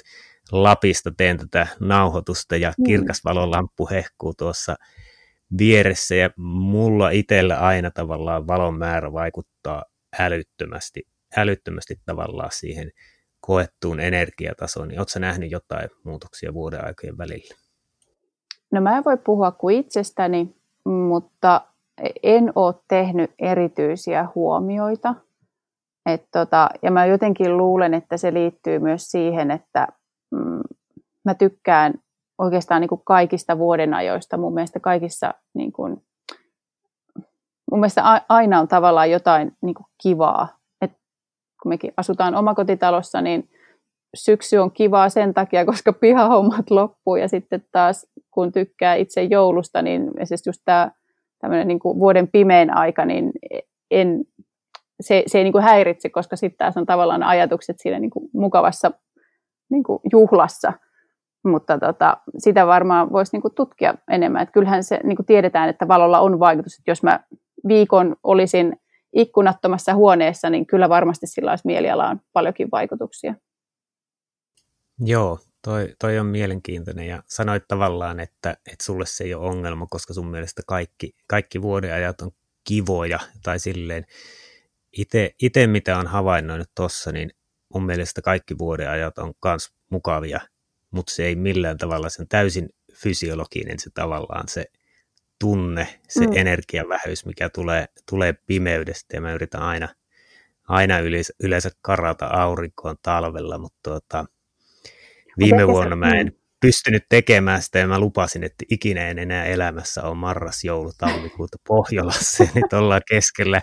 Lapista 0.53 1.11
teen 1.17 1.39
tätä 1.39 1.67
nauhoitusta 1.81 2.57
ja 2.57 2.73
mm. 2.79 2.85
kirkasvalolamppu 2.85 3.89
hehkuu 3.91 4.35
tuossa 4.35 4.77
vieressä 5.59 6.15
ja 6.15 6.31
mulla 6.37 7.11
itsellä 7.11 7.59
aina 7.59 7.91
tavallaan 7.91 8.47
valon 8.47 8.79
määrä 8.79 9.13
vaikuttaa 9.13 9.85
älyttömästi, 10.19 11.07
älyttömästi 11.37 12.01
tavallaan 12.07 12.51
siihen 12.53 12.91
koettuun 13.41 14.01
energiatasoon, 14.01 14.89
niin 14.89 15.01
oletko 15.01 15.19
nähnyt 15.19 15.51
jotain 15.51 15.89
muutoksia 16.05 16.55
vuoden 16.55 16.85
aikojen 16.87 17.19
välillä? 17.19 17.55
No 18.71 18.81
mä 18.81 18.97
en 18.97 19.05
voi 19.05 19.17
puhua 19.17 19.51
kuin 19.51 19.77
itsestäni, 19.77 20.57
mutta 20.85 21.67
en 22.23 22.53
ole 22.55 22.75
tehnyt 22.89 23.31
erityisiä 23.39 24.29
huomioita 24.35 25.15
et 26.07 26.27
tota, 26.33 26.69
ja 26.83 26.91
mä 26.91 27.07
jotenkin 27.07 27.57
luulen, 27.57 27.95
että 27.95 28.17
se 28.17 28.35
liittyy 28.35 28.79
myös 28.79 29.11
siihen, 29.11 29.51
että 29.51 29.89
mm, 30.31 30.61
mä 31.25 31.35
tykkään 31.35 31.95
oikeastaan 32.39 32.81
niin 32.81 32.89
kuin 32.89 33.03
kaikista 33.05 33.59
vuodenajoista. 33.59 34.37
Mun 34.37 34.55
mielestä 34.55 34.81
kaikissa, 34.81 35.35
niin 35.55 35.73
kuin, 35.73 36.03
mun 37.71 37.81
mielestä 37.81 38.23
aina 38.29 38.61
on 38.61 38.69
tavallaan 38.69 39.11
jotain 39.11 39.57
niin 39.63 39.75
kuin 39.75 39.87
kivaa. 40.03 40.49
Et 40.81 40.93
kun 41.63 41.69
mekin 41.69 41.93
asutaan 41.97 42.35
omakotitalossa, 42.35 43.21
niin 43.21 43.49
syksy 44.17 44.57
on 44.57 44.73
kivaa 44.73 45.09
sen 45.09 45.35
takia, 45.35 45.65
koska 45.73 45.93
pihahommat 45.93 46.71
loppuu 46.71 47.17
ja 47.17 47.29
sitten 47.29 47.65
taas 47.73 48.07
kun 48.31 48.53
tykkää 48.53 48.95
itse 48.95 49.23
joulusta, 49.23 49.83
niin 49.83 50.11
esimerkiksi 50.19 50.49
just 50.49 50.63
tämä 50.65 51.65
niin 51.65 51.79
kuin 51.79 51.99
vuoden 51.99 52.29
pimein 52.29 52.77
aika, 52.77 53.05
niin 53.05 53.33
en 53.91 54.25
se, 55.01 55.23
se 55.27 55.39
ei 55.39 55.45
niin 55.45 55.53
kuin 55.53 55.65
häiritse, 55.65 56.09
koska 56.09 56.37
sitten 56.37 56.59
taas 56.59 56.77
on 56.77 56.87
tavallaan 56.87 57.23
ajatukset 57.23 57.77
siinä 57.79 57.99
niin 57.99 58.11
kuin 58.11 58.31
mukavassa 58.33 58.91
niin 59.71 59.83
kuin 59.83 60.01
juhlassa. 60.13 60.73
Mutta 61.45 61.79
tota, 61.79 62.17
sitä 62.39 62.67
varmaan 62.67 63.13
voisi 63.13 63.33
niin 63.33 63.43
kuin 63.43 63.55
tutkia 63.55 63.95
enemmän. 64.11 64.43
Että 64.43 64.53
kyllähän 64.53 64.85
se 64.85 65.01
niin 65.05 65.17
kuin 65.17 65.27
tiedetään, 65.27 65.69
että 65.69 65.89
valolla 65.89 66.21
on 66.21 66.39
vaikutus. 66.39 66.75
Että 66.75 66.91
jos 66.91 67.03
mä 67.03 67.21
viikon 67.69 68.17
olisin 68.23 68.77
ikkunattomassa 69.13 69.95
huoneessa, 69.95 70.51
niin 70.51 70.67
kyllä 70.67 70.89
varmasti 70.89 71.27
sillä 71.27 71.51
olisi 71.53 71.67
mielialaan 71.67 72.21
paljonkin 72.33 72.69
vaikutuksia. 72.73 73.35
Joo, 74.99 75.39
toi, 75.65 75.95
toi 75.99 76.19
on 76.19 76.27
mielenkiintoinen 76.27 77.07
ja 77.07 77.23
sanoit 77.27 77.63
tavallaan, 77.69 78.21
että, 78.21 78.51
että 78.51 78.85
sulle 78.85 79.07
se 79.07 79.25
ei 79.25 79.35
ole 79.35 79.49
ongelma, 79.49 79.87
koska 79.91 80.15
sun 80.15 80.27
mielestä 80.27 80.63
kaikki, 80.67 81.15
kaikki 81.27 81.63
vuodenajat 81.63 82.21
on 82.21 82.31
kivoja 82.65 83.19
tai 83.43 83.59
silleen 83.59 84.07
itse 85.43 85.67
mitä 85.67 85.99
on 85.99 86.07
havainnoinut 86.07 86.71
tuossa, 86.75 87.13
niin 87.13 87.31
mun 87.75 87.87
mielestä 87.87 88.23
kaikki 88.23 88.59
vuodenajat 88.59 89.19
on 89.19 89.35
myös 89.45 89.73
mukavia, 89.91 90.41
mutta 90.91 91.13
se 91.13 91.25
ei 91.25 91.37
millään 91.37 91.79
tavalla 91.79 92.09
sen 92.09 92.29
täysin 92.29 92.69
fysiologinen 92.95 93.79
se 93.79 93.91
tavallaan 93.95 94.49
se 94.49 94.65
tunne, 95.39 96.01
se 96.09 96.27
mm. 96.27 96.33
energiavähyys, 96.35 97.27
mikä 97.27 97.49
tulee, 97.49 97.87
tulee 98.11 98.33
pimeydestä 98.33 99.17
ja 99.17 99.21
mä 99.21 99.33
yritän 99.33 99.63
aina, 99.63 99.89
aina 100.69 100.99
yleensä, 100.99 101.33
yleensä 101.41 101.71
karata 101.81 102.27
aurinkoon 102.27 102.97
talvella, 103.03 103.59
mutta 103.59 103.79
tuota, 103.83 104.25
viime 105.39 105.67
vuonna 105.67 105.97
mä 105.97 106.11
en 106.11 106.27
mm. 106.27 106.42
Pystynyt 106.63 107.05
tekemään 107.09 107.63
sitä 107.63 107.79
ja 107.79 107.87
mä 107.87 107.99
lupasin, 107.99 108.45
että 108.45 108.65
ikinä 108.71 109.09
en 109.09 109.19
enää 109.19 109.45
elämässä 109.45 110.03
ole 110.03 110.15
marras, 110.15 110.65
joulu, 110.65 110.91
tammikuuta 110.99 111.57
Pohjolassa. 111.69 112.45
Nyt 112.55 112.73
ollaan 112.73 113.01
keskellä, 113.09 113.61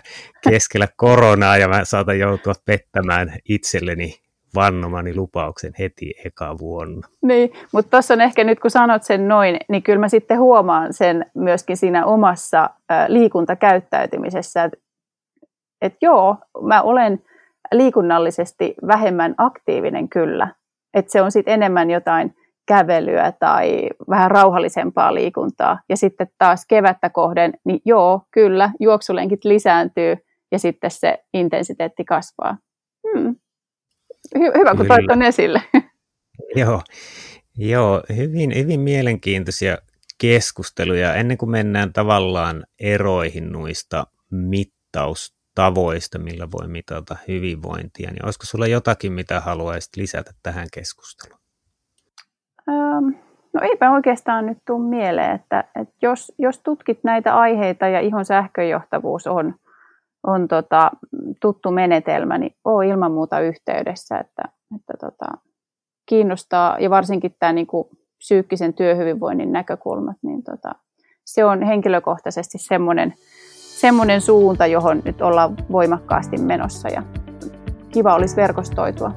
keskellä 0.48 0.88
koronaa 0.96 1.56
ja 1.56 1.68
mä 1.68 1.84
saatan 1.84 2.18
joutua 2.18 2.54
pettämään 2.64 3.32
itselleni 3.48 4.14
vannomani 4.54 5.16
lupauksen 5.16 5.72
heti 5.78 6.14
eka 6.24 6.58
vuonna. 6.58 7.08
Niin, 7.22 7.52
mutta 7.72 7.90
tuossa 7.90 8.14
on 8.14 8.20
ehkä 8.20 8.44
nyt 8.44 8.60
kun 8.60 8.70
sanot 8.70 9.02
sen 9.02 9.28
noin, 9.28 9.56
niin 9.68 9.82
kyllä 9.82 9.98
mä 9.98 10.08
sitten 10.08 10.38
huomaan 10.38 10.92
sen 10.92 11.26
myöskin 11.34 11.76
siinä 11.76 12.06
omassa 12.06 12.70
liikuntakäyttäytymisessä, 13.08 14.64
että 14.64 14.78
et 15.82 15.94
joo, 16.02 16.36
mä 16.62 16.82
olen 16.82 17.22
liikunnallisesti 17.72 18.74
vähemmän 18.86 19.34
aktiivinen 19.38 20.08
kyllä, 20.08 20.54
että 20.94 21.12
se 21.12 21.22
on 21.22 21.32
sitten 21.32 21.54
enemmän 21.54 21.90
jotain 21.90 22.34
kävelyä 22.70 23.32
tai 23.32 23.88
vähän 24.10 24.30
rauhallisempaa 24.30 25.14
liikuntaa. 25.14 25.80
Ja 25.88 25.96
sitten 25.96 26.28
taas 26.38 26.66
kevättä 26.66 27.10
kohden, 27.10 27.52
niin 27.64 27.80
joo, 27.84 28.22
kyllä, 28.30 28.70
juoksulenkit 28.80 29.44
lisääntyy 29.44 30.16
ja 30.52 30.58
sitten 30.58 30.90
se 30.90 31.18
intensiteetti 31.34 32.04
kasvaa. 32.04 32.58
Hmm. 33.08 33.36
Hy- 34.38 34.58
hyvä, 34.58 34.74
kun 34.76 34.86
toit 34.86 35.10
on 35.10 35.22
esille. 35.22 35.62
Joo, 36.56 36.82
joo 37.58 38.02
hyvin, 38.16 38.54
hyvin 38.54 38.80
mielenkiintoisia 38.80 39.78
keskusteluja. 40.20 41.14
Ennen 41.14 41.38
kuin 41.38 41.50
mennään 41.50 41.92
tavallaan 41.92 42.64
eroihin 42.80 43.52
noista 43.52 44.06
mittaustavoista, 44.30 46.18
millä 46.18 46.48
voi 46.50 46.68
mitata 46.68 47.16
hyvinvointia, 47.28 48.10
niin 48.10 48.24
olisiko 48.24 48.46
sulla 48.46 48.66
jotakin, 48.66 49.12
mitä 49.12 49.40
haluaisit 49.40 49.96
lisätä 49.96 50.32
tähän 50.42 50.68
keskusteluun? 50.72 51.40
No 53.52 53.60
eipä 53.62 53.90
oikeastaan 53.90 54.46
nyt 54.46 54.58
tule 54.66 54.88
mieleen, 54.88 55.34
että, 55.34 55.64
että 55.80 55.94
jos, 56.02 56.32
jos 56.38 56.58
tutkit 56.58 56.98
näitä 57.04 57.36
aiheita 57.36 57.88
ja 57.88 58.00
ihon 58.00 58.24
sähköjohtavuus 58.24 59.26
on, 59.26 59.54
on 60.26 60.48
tota, 60.48 60.90
tuttu 61.40 61.70
menetelmä, 61.70 62.38
niin 62.38 62.54
ole 62.64 62.86
ilman 62.86 63.12
muuta 63.12 63.40
yhteydessä, 63.40 64.18
että, 64.18 64.42
että 64.76 64.94
tota, 65.00 65.26
kiinnostaa 66.08 66.76
ja 66.78 66.90
varsinkin 66.90 67.34
tämä 67.38 67.52
niin 67.52 67.66
kuin 67.66 67.88
psyykkisen 68.18 68.74
työhyvinvoinnin 68.74 69.52
näkökulmat, 69.52 70.16
niin 70.22 70.42
tota, 70.42 70.74
se 71.24 71.44
on 71.44 71.62
henkilökohtaisesti 71.62 72.58
semmoinen, 72.58 73.14
semmoinen 73.56 74.20
suunta, 74.20 74.66
johon 74.66 75.02
nyt 75.04 75.22
ollaan 75.22 75.56
voimakkaasti 75.72 76.38
menossa 76.38 76.88
ja 76.88 77.02
kiva 77.92 78.14
olisi 78.14 78.36
verkostoitua 78.36 79.12